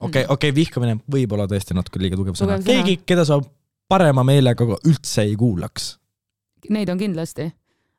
[0.00, 2.60] okei okei vihkamine võib olla tõesti natuke liiga tugev sõna.
[2.64, 3.40] keegi, keda sa
[3.88, 5.96] parema meelega üldse ei kuulaks?
[6.70, 7.48] Neid on kindlasti,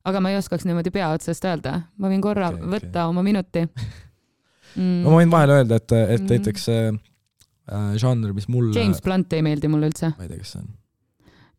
[0.08, 3.14] aga ma ei oskaks niimoodi pea otsast öelda, ma võin korra okay, võtta okay.
[3.14, 3.66] oma minuti
[4.78, 5.02] mm..
[5.04, 6.30] no ma võin vahele öelda, et, et mm.
[6.34, 10.14] näiteks äh, žanr, mis mulle James Blunt ei meeldi mulle üldse.
[10.18, 10.72] ma ei tea, kes see on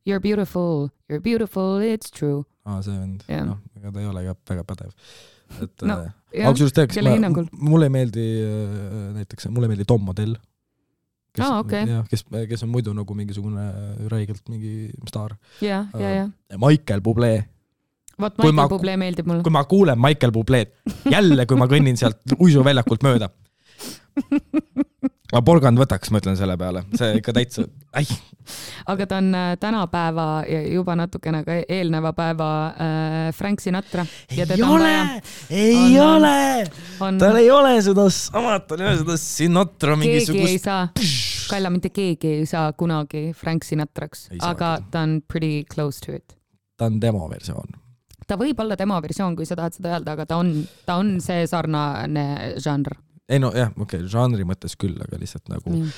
[0.03, 2.43] You are beautiful, you are beautiful, it's true.
[2.67, 4.95] aa, see vend yeah., noh, ega ta ei ole ka väga pädev.
[5.63, 10.03] et no, äh, aga kusjuures tead, mulle ei meeldi äh, näiteks, mulle ei meeldi Tom
[10.07, 10.35] Modell.
[11.33, 11.87] kes ah, okay.
[11.87, 13.69] jah, kes, kes on muidu nagu mingisugune
[14.11, 15.37] räigelt mingi staar.
[15.63, 16.27] ja, ja, ja.
[16.59, 17.33] Michael Bublé
[18.23, 19.47] vot Michael ma, Bublé meeldib mulle.
[19.47, 20.75] kui ma kuulen Michael Bubléd,
[21.11, 23.33] jälle, kui ma kõnnin sealt uisuväljakult mööda
[25.33, 27.65] ma porgand võtaks, ma ütlen selle peale, see ikka täitsa,
[27.97, 28.05] ai.
[28.93, 34.05] aga ta on äh, tänapäeva ja juba natukene ka eelneva päeva äh, Frank Sinatra.
[34.29, 34.93] ei ole,
[35.49, 40.37] ei on, ole, tal ei ole seda samat, tal ei ole seda Sinatra mingisugust.
[40.37, 40.89] keegi ei saa,
[41.53, 46.37] Kaila, mitte keegi ei saa kunagi Frank Sinatraks, aga ta on pretty close to it.
[46.77, 47.82] ta on demo versioon
[48.29, 50.53] ta võib olla demo versioon, kui sa tahad seda öelda, aga ta on,
[50.87, 52.27] ta on see sarnane
[52.63, 52.97] žanr
[53.33, 55.93] ei no jah, okei okay,, žanri mõttes küll, aga lihtsalt nagu mm.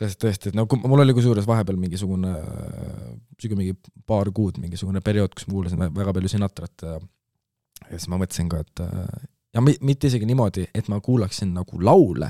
[0.00, 2.32] lihtsalt tõesti, et no kui mul oli kusjuures vahepeal mingisugune,
[3.40, 3.76] sihuke mingi
[4.08, 6.96] paar kuud mingisugune periood, kus ma kuulasin väga palju Sinatrat ja
[7.88, 8.82] ja siis ma mõtlesin ka, et
[9.56, 12.28] ja mitte isegi niimoodi, et ma kuulaksin nagu laule,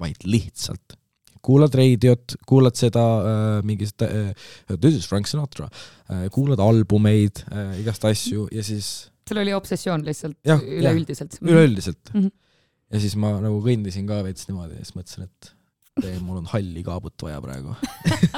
[0.00, 0.96] vaid lihtsalt
[1.44, 4.32] kuulad reediot, kuulad seda äh, mingist äh,,
[4.76, 10.04] this is Frank Sinatra äh,, kuulad albumeid äh,, igast asju ja siis sul oli obsessioon
[10.04, 11.38] lihtsalt üleüldiselt?
[11.42, 12.20] üleüldiselt mm.
[12.20, 12.32] -hmm
[12.94, 15.50] ja siis ma nagu kõndisin ka veits niimoodi ja siis mõtlesin, et
[16.02, 17.74] tee, mul on halli kaabut vaja praegu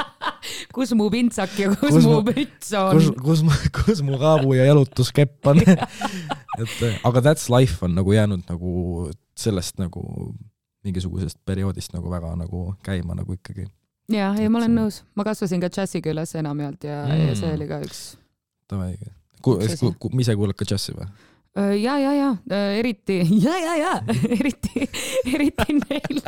[0.77, 2.97] kus mu pintsak ja kus, kus mu müts on?
[2.97, 8.47] kus, kus, kus mu kaabu ja jalutuskepp on et aga That's Life on nagu jäänud
[8.49, 10.05] nagu sellest nagu
[10.87, 13.67] mingisugusest perioodist nagu väga nagu käima nagu ikkagi.
[14.13, 17.55] ja, ei ma olen nõus, ma kasvasin ka džässiga üles enamjaolt ja mm., ja see
[17.59, 18.03] oli ka üks.
[18.71, 18.95] Davai,
[20.23, 21.09] ise kuulad ka džässi või?
[21.57, 22.31] Ja, ja, ja
[22.77, 23.93] eriti ja, ja, ja
[24.39, 24.89] eriti,
[25.35, 26.21] eriti neil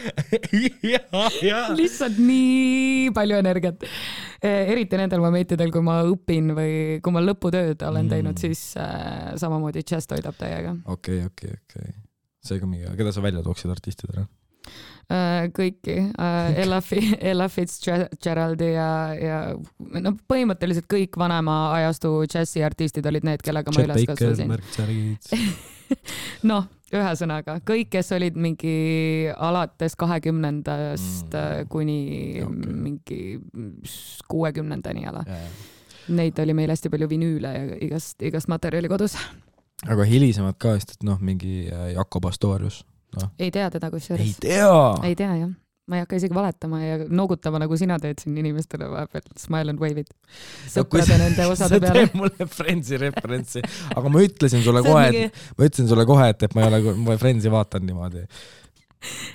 [1.80, 3.82] lihtsalt nii palju energiat.
[4.42, 8.12] Eriti nendel momentidel, kui ma õpin või kui ma lõputööd olen mm.
[8.12, 10.76] teinud, siis äh, samamoodi džäss toidab täiega.
[10.86, 12.09] okei okay,, okei okay,, okei okay..
[12.50, 14.26] Seega mingi, keda sa välja tooksid artistidena?
[15.10, 16.78] Äh, kõiki äh, Ella,
[17.18, 19.38] Ella Fitzgeraldi ja, ja
[20.04, 24.54] no põhimõtteliselt kõik vanema ajastu džässiartistid olid need, kellega ma üles kasvasin.
[26.50, 28.76] noh, ühesõnaga kõik, kes olid mingi
[29.34, 32.00] alates kahekümnendast mm, kuni
[32.46, 32.78] okay.
[32.86, 33.20] mingi
[34.30, 35.24] kuuekümnendani ala.
[36.10, 39.18] neid oli meil hästi palju vinüüle ja igast, igast materjali kodus.
[39.88, 42.84] Aga hilisemad ka vist, et noh, mingi äh, Jakob Astorius.
[43.38, 44.36] ei tea teda ei kusjuures.
[44.42, 44.76] tea.
[45.06, 45.52] ei tea jah,
[45.90, 49.82] ma ei hakka isegi valetama ja noogutama, nagu sina teed siin inimestele vahepeal, smile and
[49.82, 50.12] wave'id.
[50.70, 52.04] sõprade nende osade peale.
[52.04, 53.64] teeb mulle Friendsi referentsi,
[53.96, 56.96] aga ma ütlesin sulle kohe, mingi, ma ütlesin sulle kohe, et, et ma ei ole,
[57.08, 58.26] ma Friendsi vaatan niimoodi.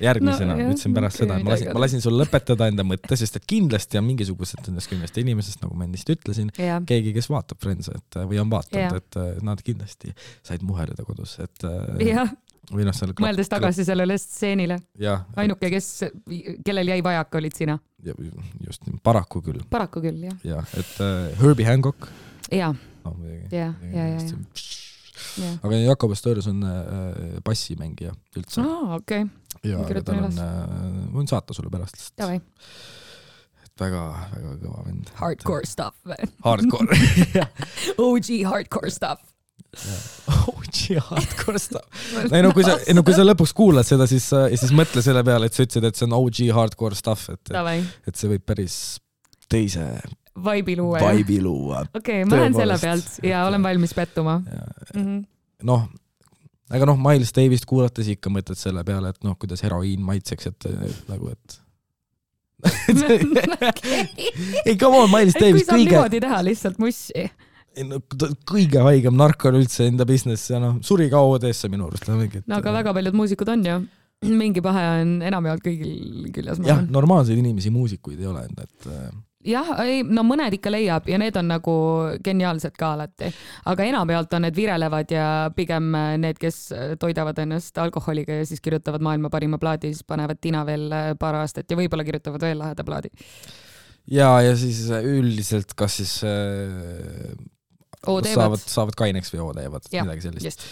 [0.03, 3.17] Järgmisena No jah, ütlesin pärast seda, ma midagi lasin, ma lasin sul lõpetada enda mõtte,
[3.19, 7.29] sest et kindlasti on mingisugused nendest kümnest inimesest, nagu ma ennist ütlesin, jah, keegi, kes
[7.31, 8.51] vaatab Friendsi, et või on Jaa.
[8.55, 10.13] vaadanud, et äh, nad kindlasti
[10.45, 12.33] said muheleda kodus, et äh, jah,
[12.71, 15.89] või noh, seal mõeldes tagasi sellele stseenile, jah, ainuke, kes,
[16.65, 17.79] kellel jäi vajaka, olid sina.
[18.05, 22.11] just, paraku küll, paraku küll jah, jah, et äh, Herbie Hancock,
[22.53, 22.73] ja,
[23.05, 23.49] no muidugi.
[23.55, 26.61] ja, ja, ja, aga Jakob Astorius on
[27.43, 28.61] bassimängija üldse.
[28.61, 32.51] Aa, okei, ja ma aga tal on üles., ma võin saata sulle pärast lihtsalt,
[33.65, 35.13] et väga-väga kõva vend.
[35.19, 35.97] hardcore stuff,
[36.45, 36.99] Hardcore.
[38.05, 39.31] OG hardcore stuff.
[40.51, 42.05] OG hardcore stuff.
[42.35, 45.23] ei no kui sa, ei no kui sa lõpuks kuulad seda, siis, siis mõtle selle
[45.27, 47.51] peale, et sa ütlesid, et see on OG hardcore stuff, et,
[48.07, 48.77] et see võib päris
[49.51, 49.83] teise
[50.43, 51.13] vaibi luua jah?
[51.15, 51.85] vibe'i luua.
[51.95, 55.19] okei, ma lähen selle pealt ja olen valmis pettuma mm.
[55.69, 55.85] noh,
[56.73, 60.67] aga noh, Miles Davist kuulates ikka mõtled selle peale, et noh, kuidas heroiin maitseks, et
[61.11, 61.61] nagu, et
[64.65, 67.27] ei, come on, Miles kui Davis saab kõige, niimoodi teha lihtsalt mussi.
[68.49, 72.09] kõige haigem narkon üldse enda business ja noh, suri ka OD-sse minu arust.
[72.09, 73.77] no aga väga paljud muusikud on ju,
[74.31, 79.09] mingi pahe on enamjaolt kõigil küljes, jah, normaalseid inimesi, muusikuid ei ole, et äh,
[79.45, 81.75] jah, ei no mõned ikka leiab ja need on nagu
[82.25, 83.31] geniaalsed ka alati,
[83.71, 85.91] aga enamjaolt on need virelevad ja pigem
[86.21, 86.59] need, kes
[87.01, 90.89] toidavad ennast alkoholiga ja siis kirjutavad maailma parima plaadi, siis panevad tina veel
[91.19, 93.11] paar aastat ja võib-olla kirjutavad veel laheda plaadi.
[94.11, 97.35] ja, ja siis üldiselt kas siis äh,
[98.05, 98.33] OD-vad.
[98.33, 99.41] saavad, saavad kaineks või
[99.93, 100.65] Jah, midagi sellist.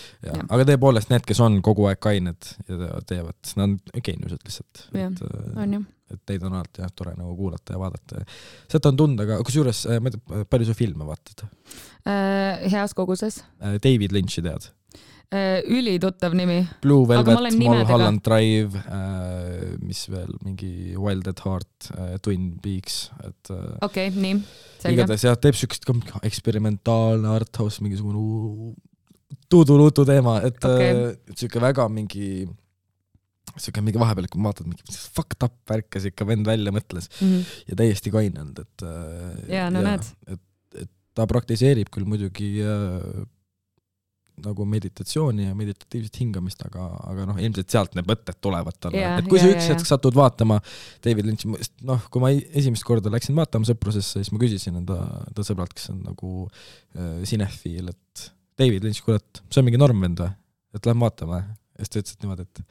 [0.43, 4.87] aga tõepoolest need, kes on kogu aeg kained ja te- teevad, nad on geeniused lihtsalt.
[4.93, 5.83] Jah, äh, on ju.
[6.11, 8.23] Et neid on alati jah tore nagu kuulata ja vaadata.
[8.71, 11.45] seda on tunda ka, kusjuures äh, ma ei tea, palju sa filme vaatad?
[12.03, 13.43] Äh, heas koguses.
[13.83, 14.71] David Lynch'i tead?
[15.65, 16.59] ülituttav nimi.
[16.81, 18.83] Blue Velvet, Mulholland Drive,
[19.81, 21.89] mis veel, mingi Wild at Heart,
[22.21, 24.39] Twin Peaks, et äh, okei okay,, nii,
[24.77, 24.93] selge.
[24.93, 25.89] igatahes jah, teeb siukest
[26.21, 28.75] eksperimentaalne arthouse, mingisugune uu-
[29.49, 31.15] tuudu-luutu teema, et okay.
[31.37, 32.45] siuke väga mingi,
[33.61, 37.43] siuke mingi vahepeal, kui vaatad mingi fucked up värke, siuke vend välja mõtles Mhm.
[37.69, 40.07] ja täiesti kaine olnud, et äh, Jaa, no näed.
[40.27, 40.41] et,
[40.85, 43.23] et ta praktiseerib küll muidugi äh,
[44.43, 49.19] nagu meditatsiooni ja meditatiivset hingamist, aga, aga noh, ilmselt sealt need mõtted tulevad talle Jaa,
[49.21, 50.57] et kui sa jaa, üks jaa, hetk satud vaatama
[51.05, 51.51] David Lynch'i,
[51.85, 54.97] noh, kui ma esimest korda läksin vaatama Sõprusesse, siis ma küsisin enda,
[55.29, 58.25] enda sõbralt, kes on nagu äh, sinefiil, et
[58.57, 60.33] David Lynch, kuule, et see on mingi normvend või?
[60.73, 61.43] et lähme vaatame.
[61.77, 62.63] ja siis ta ütles, et niimoodi, et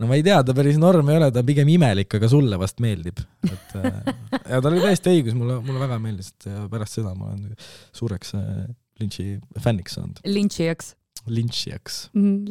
[0.00, 2.58] no ma ei tea, ta päris norm ei ole, ta on pigem imelik, aga sulle
[2.60, 3.20] vast meeldib.
[3.48, 4.00] et äh,
[4.40, 7.52] ja tal oli täiesti õigus, mulle, mulle väga meeldis, et ja pärast seda ma olen
[7.96, 8.64] suureks äh,
[9.02, 10.20] Lynch'i fänniks saanud.
[10.24, 10.96] lintšijaks.
[11.30, 11.98] Lynch'iaks.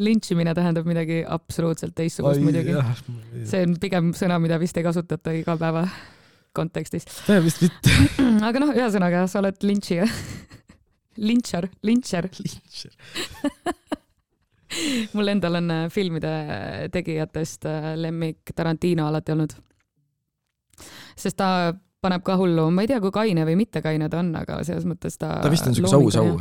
[0.08, 2.78] lintšimine tähendab midagi absoluutselt teistsugust muidugi.
[3.50, 5.86] see on pigem sõna, mida vist ei kasutata igapäeva
[6.56, 7.08] kontekstis.
[7.44, 7.98] vist mitte
[8.48, 10.08] aga noh, ühesõnaga, sa oled lintšija.
[11.32, 12.32] lintšar, lintšer.
[12.40, 14.00] Lynch.
[15.16, 16.34] mul endal on äh, filmide
[16.94, 19.56] tegijatest äh, lemmik Tarantino alati olnud.
[21.18, 24.34] sest ta paneb ka hullu, ma ei tea, kui kaine või mitte kaine ta on,
[24.40, 25.38] aga selles mõttes ta.
[25.44, 26.34] ta vist on siukene aus-au.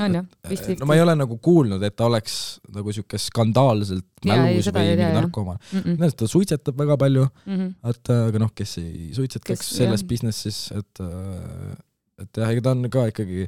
[0.00, 2.36] on jah, vist no ma ei ole nagu kuulnud, et ta oleks
[2.72, 5.60] nagu siuke skandaalselt mälus seda või mingi narkomaan.
[5.68, 5.98] mm.
[6.00, 7.72] näed, ta suitsetab väga palju, -mm.
[7.92, 10.08] et äh, aga noh, kes ei suitsetaks Kes- selles jah.
[10.14, 11.74] business'is, et äh,
[12.22, 13.46] et jah, ega ta on ka ikkagi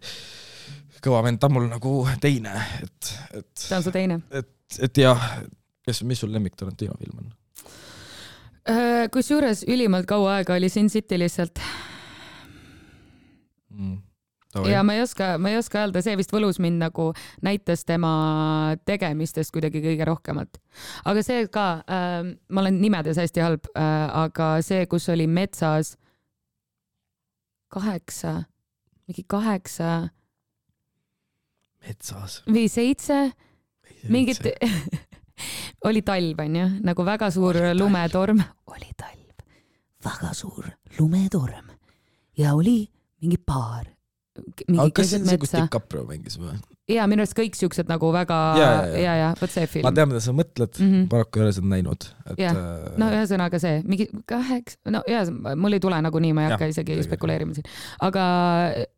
[1.04, 4.20] kõva vend, ta on mul nagu teine, et, et, see on su teine.
[4.32, 5.24] et jah,
[5.84, 7.32] kes, mis sul lemmik Tarantino film on?
[8.64, 11.60] Äh, kusjuures ülimalt kaua aega oli Sin City lihtsalt
[13.74, 13.98] Mm.
[14.70, 17.08] ja ma ei oska, ma ei oska öelda, see vist võlus mind nagu
[17.42, 18.10] näitas tema
[18.86, 20.60] tegemistest kuidagi kõige rohkemat.
[21.04, 25.96] aga see ka äh,, ma olen nimedes hästi halb äh,, aga see, kus oli metsas
[27.74, 28.44] kaheksa,
[29.08, 30.08] mingi kaheksa
[31.84, 32.40] metsas.
[32.48, 33.20] või seitse
[34.08, 34.40] mingit,
[35.88, 38.42] oli talv onju, nagu väga suur Oli lumetorm.
[38.72, 39.48] oli talv,
[40.04, 40.68] väga suur
[40.98, 41.74] lumetorm
[42.38, 42.84] ja oli
[43.22, 43.86] mingi paar.
[44.92, 46.56] kas see on see, kus DiCaprio mängis või?
[46.90, 49.02] ja minu arust kõik siuksed nagu väga Ja, ja, ja, ja.
[49.04, 49.92] ja, ja vot see film ma.
[49.96, 50.90] tean, mida sa mõtled mm.
[50.90, 51.06] -hmm.
[51.12, 52.56] paraku ei ole seda näinud, et äh,
[53.00, 55.22] no ühesõnaga see mingi kaheks, no ja
[55.56, 57.06] mul ei tule nagunii, ma ei hakka isegi õige.
[57.08, 57.70] spekuleerima siin,
[58.04, 58.24] aga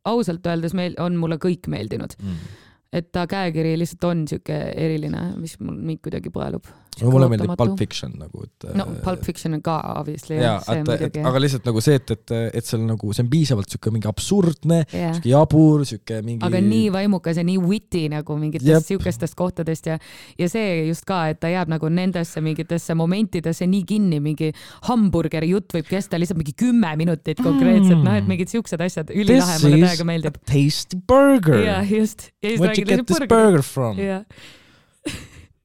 [0.05, 2.57] ausalt öeldes meil on mulle kõik meeldinud, mm.
[2.97, 6.69] Et ta käekiri lihtsalt on siuke eriline, mis mul mind kuidagi põelub.
[7.03, 10.91] No mulle meeldib Pulp Fiction nagu, et no Pulp Fiction on ka obviously jaa et,
[11.09, 14.11] et aga lihtsalt nagu see, et, et, et seal nagu see on piisavalt siuke mingi
[14.11, 19.37] absurdne, jah siuke jabur, siuke mingi aga nii vaimukas ja nii witty nagu mingitest siukestest
[19.39, 19.99] kohtadest ja
[20.39, 24.53] ja see just ka, et ta jääb nagu nendesse mingitesse momentidesse nii kinni, mingi
[24.89, 29.59] hamburgeri jutt võib kesta lihtsalt mingi kümme minutit konkreetselt, noh et mingid siuksed asjad, ülilahe,
[29.65, 30.39] mulle täiega meeldib.
[30.49, 31.61] tasty burger.
[31.65, 32.31] Jah, just.
[32.45, 34.01] siis Where'd you get this burger from?
[34.01, 34.25] jah,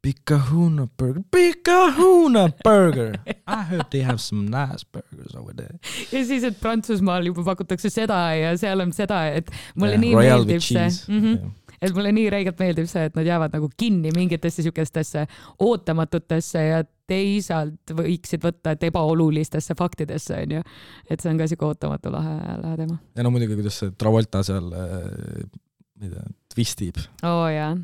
[0.04, 3.14] Big Kahuna Burger, Big Kahuna Burger.
[3.48, 5.78] I heard they have some nice burgers over there.
[6.12, 10.16] ja siis, et Prantsusmaal juba pakutakse seda ja seal on seda, et mulle Yeah, nii
[10.18, 11.20] Royal meeldib see mm.
[11.20, 11.38] -hmm.
[11.38, 11.78] Yeah.
[11.82, 15.28] et mulle nii räigelt meeldib see, et nad jäävad nagu kinni mingitesse siukestesse
[15.60, 20.66] ootamatutesse ja teisalt võiksid võtta, et ebaolulistesse faktidesse onju.
[21.10, 22.98] et see on ka siuke ootamatu lahe, lahe teema.
[23.16, 27.76] ja no muidugi, kuidas see Travolta seal, ma ei tea, twistib oo oh, jaa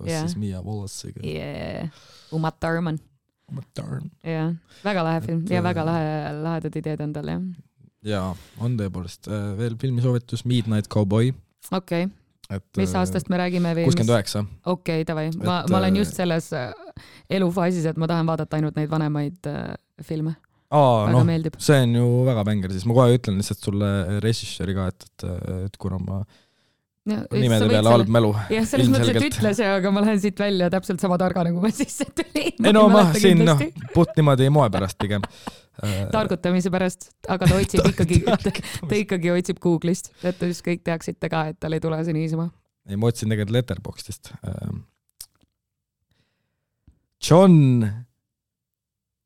[0.00, 0.26] koos yeah.
[0.26, 1.90] siis Miia Wallace'iga yeah.,
[2.32, 3.00] Uma Thurman,
[3.50, 3.64] oh,.
[3.76, 4.10] darn.
[4.24, 7.44] jah, väga lahe film Et, ja äh, väga lahe, lahedad ideed on tal jah.
[8.14, 9.30] jaa, on tõepoolest.
[9.60, 11.34] veel filmisoovitus Midnight Cowboy,
[11.70, 12.16] okei okay.,
[12.50, 13.86] et mis aastast me räägime või?
[13.88, 14.44] kuuskümmend üheksa.
[14.72, 16.70] okei, davai, ma, ma olen äh, just selles äh,
[17.38, 19.74] elufaasis, et ma tahan vaadata ainult neid vanemaid äh,
[20.06, 20.34] filme,
[20.68, 21.58] aa, väga noh, meeldib.
[21.62, 23.90] see on ju väga bänger, siis ma kohe ütlen lihtsalt sulle
[24.24, 25.26] režissööri ka, et, et,
[25.68, 26.22] et kuna ma
[27.32, 28.30] nimede peale halb mälu.
[28.52, 31.62] jah, selles mõttes, et ütle see, aga ma lähen siit välja täpselt sama targa, nagu
[31.62, 32.52] ma sisse tulin.
[32.58, 33.60] ei no ma siin noh,
[33.94, 35.24] puht niimoodi moe pärast pigem.
[36.12, 41.32] targutamise pärast, aga ta otsib ikkagi, ta ikkagi otsib Google'ist, et te siis kõik teaksite
[41.32, 42.50] ka, et tal ei tule see niisama.
[42.88, 44.34] ei, ma otsin tegelikult Letterboxdist.
[47.20, 47.84] John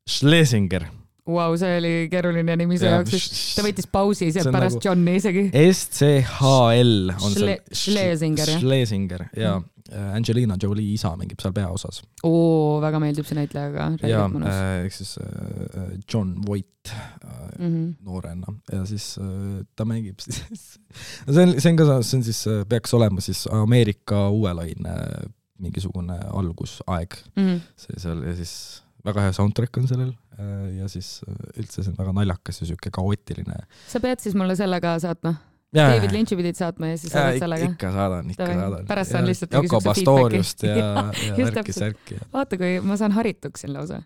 [0.05, 0.85] Schlesinger.
[1.25, 5.15] Vau, see oli keeruline nimi su jaoks, ta võttis pausi see on pärast nagu- Johni
[5.17, 5.45] isegi.
[5.73, 7.61] SCHL on Schle-.
[7.73, 8.59] Schlesinger, jah?
[8.61, 9.55] Schlesinger ja
[10.15, 11.99] Angelina Jolie isa mängib seal peaosas.
[12.25, 17.95] oo, väga meeldib see näitleja ka, ja äh, ehk siis äh, John Voight äh, Mhm.
[18.03, 20.41] noorena ja siis äh, ta mängib siis
[21.29, 24.95] see on, see on ka, see on siis, peaks olema siis Ameerika uue laine
[25.61, 27.61] mingisugune algusaeg Mhm.
[27.77, 28.55] see seal ja siis
[29.05, 32.69] väga hea soundtrack on sellel äh, ja siis äh, üldse see on väga naljakas ja
[32.71, 33.65] siuke kaootiline.
[33.89, 35.35] sa pead siis mulle selle ka saatma?
[35.75, 37.69] David Lynch'i pidid saatma ja siis ja saadad sellega.
[37.73, 38.85] ikka saadan, ikka saadan.
[38.87, 40.75] Pärast saan lihtsalt mingi Yoko Pastoriust ja,
[41.27, 41.79] ja Just värki täpselt.
[41.81, 42.19] särki.
[42.33, 44.03] vaata, kui ma saan harituks siin lausa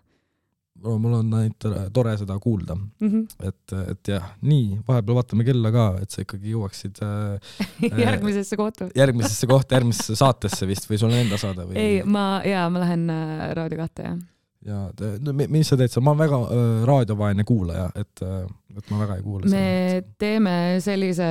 [0.80, 3.08] mul on ainult tore, seda kuulda, mm.
[3.08, 3.48] -hmm.
[3.48, 7.52] et, et jah, nii, vahepeal vaatame kella ka, et sa ikkagi jõuaksid äh,
[8.06, 8.88] järgmisesse kohta.
[8.96, 11.76] järgmisesse kohta, järgmisesse saatesse vist või sul on enda saade või?
[11.76, 14.18] ei, ma ja ma lähen äh, Raadio kahte jah.
[14.66, 14.80] Ja
[15.24, 18.44] no, mi- mis sa teed seal, ma olen väga äh, raadiovaene kuulaja, et äh,,
[18.76, 20.54] et ma väga ei kuula me teeme
[20.84, 21.28] sellise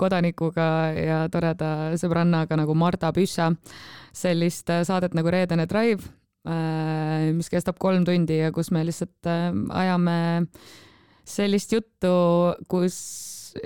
[0.00, 3.50] kodanikuga ja toreda sõbrannaga nagu Marta Püssa
[4.16, 6.06] sellist äh, saadet nagu Reedene Drive,
[7.36, 9.50] mis kestab kolm tundi ja kus me lihtsalt äh,
[9.82, 10.14] ajame
[11.28, 12.12] sellist juttu,
[12.70, 12.96] kus,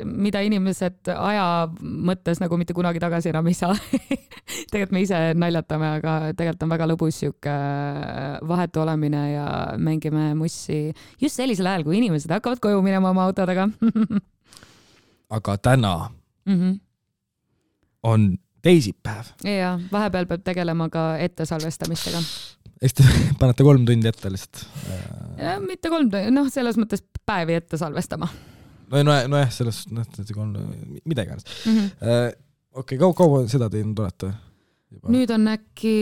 [0.05, 1.47] mida inimesed aja
[1.81, 3.75] mõttes nagu mitte kunagi tagasi enam ei saa.
[4.71, 9.49] tegelikult me ise naljatame, aga tegelikult on väga lõbus sihuke äh, vahetu olemine ja
[9.81, 10.87] mängime mussi
[11.21, 13.69] just sellisel ajal, kui inimesed hakkavad koju minema oma autodega
[15.37, 15.95] aga täna
[16.45, 16.81] mm.
[18.03, 19.35] on teisipäev.
[19.45, 22.23] ja vahepeal peab tegelema ka ettesalvestamistega.
[22.83, 23.09] eks te
[23.41, 24.67] panete kolm tundi ette lihtsalt.
[25.67, 28.29] mitte kolm, noh, selles mõttes päevi ette salvestama
[28.91, 30.57] no no nojah, selles, noh, kolm,
[31.05, 31.47] mida iganes.
[31.67, 31.79] mm.
[31.79, 32.35] -hmm.
[32.83, 34.33] okei, kaua, kaua seda teinud olete?
[35.11, 35.95] nüüd on äkki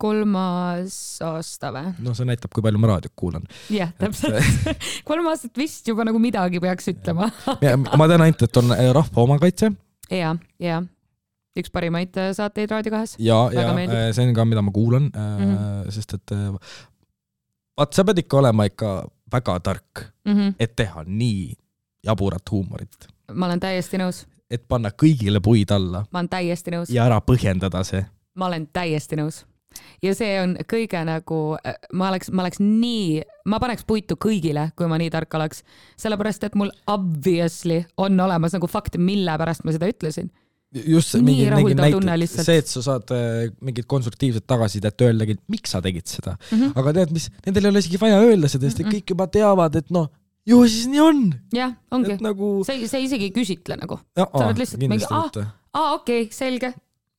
[0.00, 1.92] kolmas aasta või?
[2.02, 3.46] no see näitab, kui palju ma raadiot kuulan.
[3.72, 4.42] jah, täpselt.
[5.08, 7.30] kolm aastat vist juba nagu midagi peaks ütlema.
[8.00, 9.72] ma tean ainult, et on äh, Rahva Omakaitse
[10.10, 10.82] ja, ja
[11.56, 13.16] üks parimaid äh, saateid Raadio kahes.
[13.22, 13.96] ja, ja meeldib.
[13.96, 15.38] äh, see on ka, mida ma kuulan mm.
[15.40, 15.92] -hmm.
[15.94, 16.50] sest et äh,
[17.78, 18.96] vaat sa pead ikka olema ikka
[19.32, 20.54] väga tark, Mm -hmm.
[20.58, 21.54] et teha nii
[22.04, 26.90] jaburat huumorit, ma olen täiesti nõus, et panna kõigile puid alla ma olen täiesti nõus,
[26.90, 28.04] ja ära põhjendada see.
[28.34, 29.44] ma olen täiesti nõus
[30.04, 31.40] ja see on kõige nagu,
[31.96, 33.20] ma oleks, ma oleks nii,
[33.50, 35.62] ma paneks puitu kõigile, kui ma nii tark oleks,
[36.00, 40.30] sellepärast et mul obviously on olemas nagu fakt, mille pärast ma seda ütlesin.
[40.76, 42.44] just Nii mingi, mingi lihtsalt.
[42.44, 46.72] see, et sa saad äh, mingit konstruktiivset tagasisidet öeldagi, miks sa tegid seda Mm -hmm.
[46.76, 48.96] aga tead, mis, nendel ei ole isegi vaja öelda seda, sest et Mm-mm.
[48.96, 50.10] kõik juba teavad, et noh,
[50.46, 51.22] ju siis nii on,
[51.54, 52.50] jah, ongi et, nagu.
[52.66, 55.26] see, see isegi ei küsitle nagu, sa oled lihtsalt mingi, ah,
[55.74, 56.72] aa okei okay,, selge,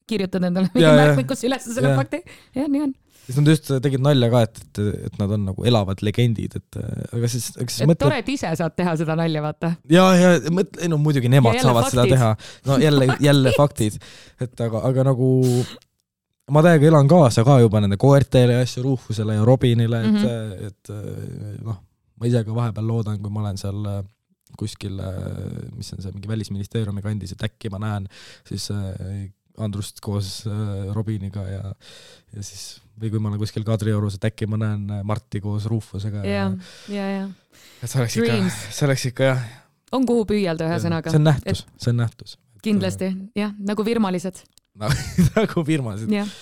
[0.07, 1.99] kirjutad endale mingi märkmikusse üles selle Jaa.
[1.99, 2.21] fakti.
[2.55, 2.93] jah, nii on.
[3.25, 6.79] siis nad just tegid nalja ka, et, et, et nad on nagu elavad legendid, et
[6.79, 9.73] aga siis, aga siis et mõtle, tore, et ise saad teha seda nalja, vaata.
[9.91, 12.15] ja, ja mõtle, ei no muidugi nemad Ja saavad seda faktid.
[12.15, 12.31] teha,
[12.69, 13.99] no jälle, jälle faktid,
[14.43, 15.33] et aga, aga nagu
[16.55, 20.23] ma täiega elan kaasa ka juba nende koertele ja asju, Rufusele ja Robinile, et mm.
[20.23, 20.71] -hmm.
[20.71, 21.81] et äh, noh,
[22.17, 24.03] ma ise ka vahepeal loodan, kui ma olen seal äh,
[24.57, 24.99] kuskil,
[25.75, 28.07] mis on see mingi välisministeeriumi kandis, et äkki ma näen
[28.47, 31.71] siis äh, Andrust koos äh, Robiniga ja,
[32.35, 35.65] ja siis või kui ma olen kuskil Kadriorus, et äkki ma näen äh, Marti koos
[35.69, 36.49] Rufusega ja,
[36.93, 37.23] ja, ja.
[37.81, 39.43] et see oleks ikka Dreams., see oleks ikka jah,
[39.97, 41.13] on kuhu püüelda, ühesõnaga.
[41.13, 42.37] See on nähtus, see on nähtus.
[42.65, 44.43] kindlasti jah, nagu virmalised,
[44.81, 45.65] nagu
[46.13, 46.33] jah,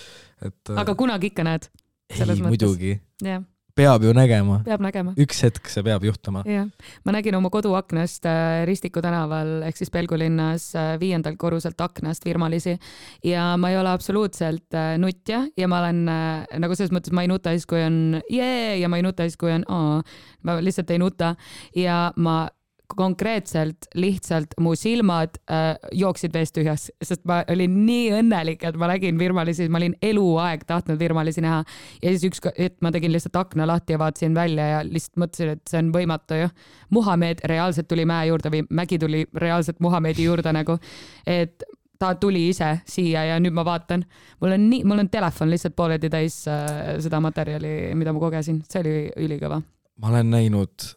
[0.50, 1.70] et aga kunagi ikka näed,
[2.12, 3.44] ei muidugi, jah,
[3.76, 5.14] peab ju nägema, peab nägema.
[5.20, 6.44] üks hetk see peab juhtuma.
[6.48, 6.70] jah,
[7.04, 12.78] ma nägin oma koduaknast äh, Ristiku tänaval ehk siis Pelgulinnas äh, viiendalt korruselt aknast virmalisi
[13.24, 17.32] ja ma ei ole absoluutselt äh, nutja ja ma olen nagu selles mõttes, ma ei
[17.32, 20.00] nuta siis, kui on jee ja ma ei nuta siis, kui on aa.
[20.48, 21.36] ma lihtsalt ei nuta
[21.76, 22.46] ja ma
[22.88, 28.90] konkreetselt lihtsalt mu silmad äh, jooksid veest tühjas, sest ma olin nii õnnelik, et ma
[28.92, 31.64] nägin virmalisi, ma olin eluaeg tahtnud virmalisi näha
[32.02, 35.56] ja siis üks, et ma tegin lihtsalt akna lahti ja vaatasin välja ja lihtsalt mõtlesin,
[35.56, 36.52] et see on võimatu ju.
[36.96, 40.78] Muhamed reaalselt tuli mäe juurde või mägi tuli reaalselt Muhamedi juurde nagu,
[41.26, 41.66] et
[42.00, 44.04] ta tuli ise siia ja nüüd ma vaatan,
[44.42, 48.62] mul on nii, mul on telefon lihtsalt pooleldi täis äh, seda materjali, mida ma kogesin,
[48.70, 48.96] see oli
[49.28, 49.62] ülikõva.
[50.02, 50.90] ma olen näinud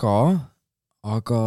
[0.00, 0.14] ka,
[1.04, 1.40] aga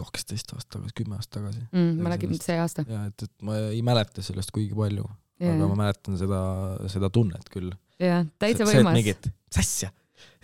[0.00, 1.60] kaksteist aastat tagasi, kümme aastat tagasi.
[1.72, 1.98] mm,.
[2.02, 2.84] ma nägin Sellest- see aasta.
[2.88, 5.04] ja et, et ma ei mäleta sellest kuigi palju,
[5.44, 6.38] aga ma mäletan seda,
[6.92, 7.72] seda tunnet küll.
[8.00, 8.96] jah, täitsa võimas.
[8.96, 9.90] mingit sassja.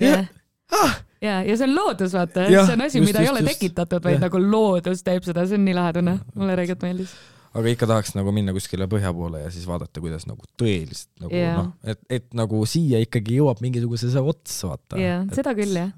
[0.03, 0.27] jah,
[0.75, 0.97] Ah!
[1.23, 3.53] ja, ja see on loodus, vaata, see on asi, just, mida ei just, ole just.
[3.55, 4.25] tekitatud, vaid Jah.
[4.27, 7.13] nagu loodus teeb seda, see on nii lahe tunne, mulle räigelt meeldis.
[7.57, 11.37] Aga ikka tahaks nagu minna kuskile põhja poole ja siis vaadata, kuidas nagu tõeliselt nagu
[11.37, 11.55] Jaa.
[11.59, 14.99] noh, et, et nagu siia ikkagi jõuab mingisuguse see ots, vaata.
[15.01, 15.93] jah, seda küll jah,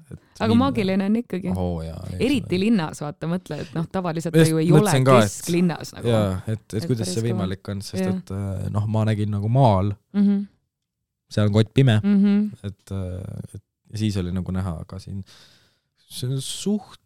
[0.45, 1.53] aga maagiline on ikkagi.
[1.55, 1.81] oh,.
[2.19, 6.13] eriti linnas, vaata, mõtle, et noh, tavaliselt ta ju ei ole ka, kesklinnas nagu.
[6.13, 8.15] jaa, et, et Et kuidas see võimalik on, sest Jah.
[8.15, 10.25] et äh, noh, ma nägin nagu maal, mm.
[10.25, 10.45] -hmm.
[11.33, 12.67] seal on kott pime, Mm -hmm.
[12.67, 15.23] et, et ja siis oli nagu näha, aga siin
[16.09, 17.01] see on suht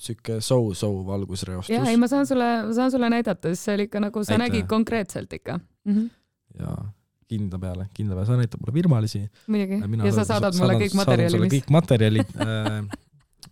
[0.00, 3.86] sihuke so-so valgusreostus ja ei, ma saan sulle, ma saan sulle näidata, sest see oli
[3.88, 4.46] ikka nagu sa Näita.
[4.46, 5.92] nägid konkreetselt ikka mm.
[5.94, 6.08] -hmm.
[6.60, 6.76] ja
[7.30, 9.22] kindla peale, kindla peale, sa näitad mulle virmalisi.
[9.46, 12.80] muidugi, ja sa saadad mulle kõik materjali, mis, kõik materjalid äh,.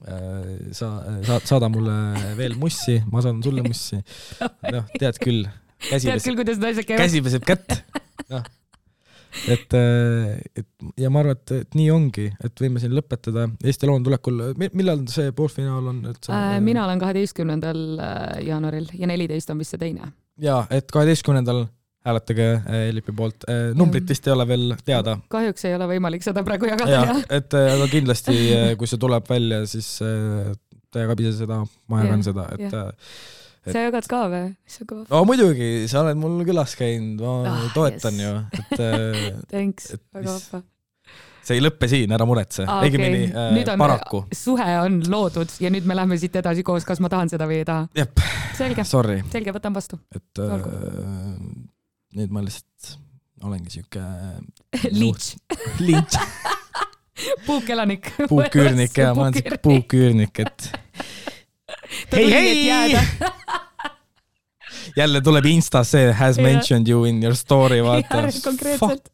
[0.02, 0.90] äh, sa
[1.28, 1.96] saad, saada mulle
[2.38, 4.00] veel mussi, ma saadan sulle mussi.
[4.74, 5.46] noh, tead küll,
[5.90, 7.04] tead küll, kuidas asjad käivad.
[7.04, 7.78] käsi peseb kätt.
[8.34, 8.50] noh,
[9.52, 9.74] et,
[10.58, 13.48] et ja ma arvan, et, et nii ongi, et võime siin lõpetada.
[13.64, 17.82] Eesti Laulu tulekul, millal see poolfinaal on üldse Äh, mina olen kaheteistkümnendal
[18.46, 20.12] jaanuaril ja neliteist on vist see teine.
[20.40, 21.66] jaa, et kaheteistkümnendal
[22.08, 23.44] hääletage äh, Elipi poolt,
[23.76, 27.56] numbrit vist ei ole veel teada, kahjuks ei ole võimalik seda praegu jagada jah, et
[27.58, 28.36] äh, aga kindlasti,
[28.80, 30.52] kui see tuleb välja, siis äh,
[30.92, 31.60] te jagage ise seda,
[31.90, 33.10] ma jagan Jah, seda, et jah.
[33.66, 34.48] Äh, sa jagad ka või?
[34.68, 35.04] issand kõva.
[35.10, 38.24] no muidugi, sa oled mul külas käinud, ma Ah, toetan yes.
[38.24, 40.62] ju, et äh, Thanks Et, väga mis- vahva.
[41.48, 43.64] see ei lõppe siin, ära muretse ah,, õigemini okei.
[43.64, 44.22] äh, paraku.
[44.36, 47.62] suhe on loodud ja nüüd me lähme siit edasi koos, kas ma tahan seda või
[47.62, 47.86] ei taha.
[47.96, 48.20] jep,
[48.58, 49.96] selge, selge, võtan vastu.
[50.14, 50.68] et äh,
[52.18, 52.96] nüüd ma lihtsalt
[53.46, 54.02] olengi siuke
[55.00, 55.36] Leech,
[55.80, 56.18] lints,
[57.46, 58.10] puukelanik.
[58.28, 59.58] puuküürnik ja ma olen siuke.
[59.62, 60.68] puuküürnik, et
[62.12, 62.98] hei, hei,
[65.00, 69.12] jälle tuleb Instas see has mentioned you in your story, vaata konkreetselt.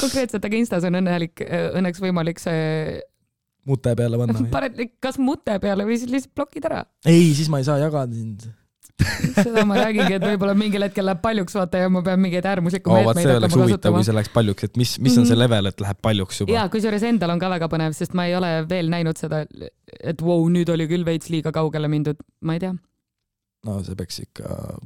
[0.00, 1.44] konkreetselt, aga Instas on õnnelik,
[1.78, 3.00] õnneks võimalik see,
[3.68, 6.84] mute peale panna paned kas mute peale või siis lihtsalt blokid ära.
[7.06, 8.48] ei, siis ma ei saa jagada sind.
[9.36, 12.90] Seda ma räägingi, et võib-olla mingil hetkel läheb paljuks vaata ja ma pean mingeid äärmuslikku
[12.92, 14.06] vaat meetmeid hakkama huvitav, kasutama kui.
[14.08, 15.42] see läheks paljuks, et mis, mis on see Mhm.
[15.44, 16.68] level, et läheb paljuks juba ja.
[16.72, 19.44] kusjuures endal on ka väga põnev, sest ma ei ole veel näinud seda,
[20.00, 22.72] et vau, nüüd oli küll veits liiga kaugele mindud, ma ei tea,
[23.66, 24.78] no see peaks ikka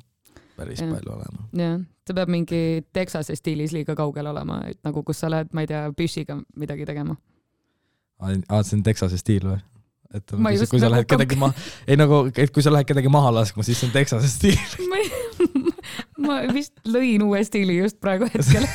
[0.56, 0.90] päris Jah.
[0.94, 1.46] palju olema.
[1.52, 2.60] jah, see peab mingi
[2.96, 6.86] Texase stiilis liiga kaugel olema, et nagu kus sa lähed, ma ei tea, püssiga midagi
[6.88, 7.16] tegema.
[8.20, 9.58] aa, see on Texase stiil või?
[10.14, 12.88] Et Ma just kui sa nagu lähed kedagi maha, ei nagu, et kui sa lähed
[12.88, 14.58] kedagi maha laskma, siis see on Texase stiil.
[14.92, 15.00] ma
[16.26, 18.66] ma vist lõin uue stiili just praegu hetkel.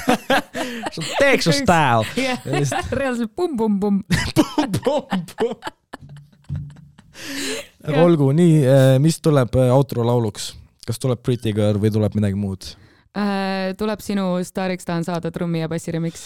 [0.94, 2.08] see on Texas style.
[2.26, 4.02] jah reaalselt pumm-pumm-pumm.
[7.82, 8.04] aga Jah.
[8.04, 8.64] olgu, nii,
[9.04, 10.54] mis tuleb äh, outro lauluks?
[10.82, 12.72] kas tuleb Pretty Girl või tuleb midagi muud?
[13.12, 16.24] Äh, tuleb sinu staariks tahan saada trummi ja bassi remix.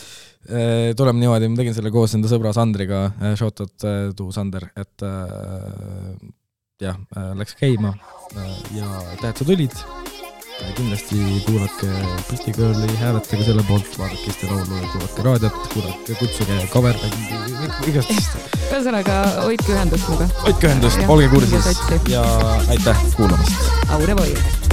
[0.97, 5.01] tuleb niimoodi, ma tegin selle koos enda sõbra Sandriga, shout out äh, to Sander, et
[5.01, 6.19] äh,
[6.83, 6.99] jah,
[7.39, 7.95] läks käima
[8.75, 9.73] ja aitäh, et sa tulid
[10.75, 11.17] kindlasti
[11.47, 11.89] kuulake
[12.27, 17.41] Pretty Girli, hääletage selle poolt, vaadake Eesti Laulu kuulake raadiot, kuulake, kutsuge kaverdage,
[17.89, 18.13] igast.
[18.69, 20.29] ühesõnaga, hoidke ühendust minuga.
[20.45, 21.83] hoidke ühendust, olge kursis
[22.13, 22.23] ja
[22.69, 23.73] aitäh kuulamast.
[23.89, 24.64] au revoir.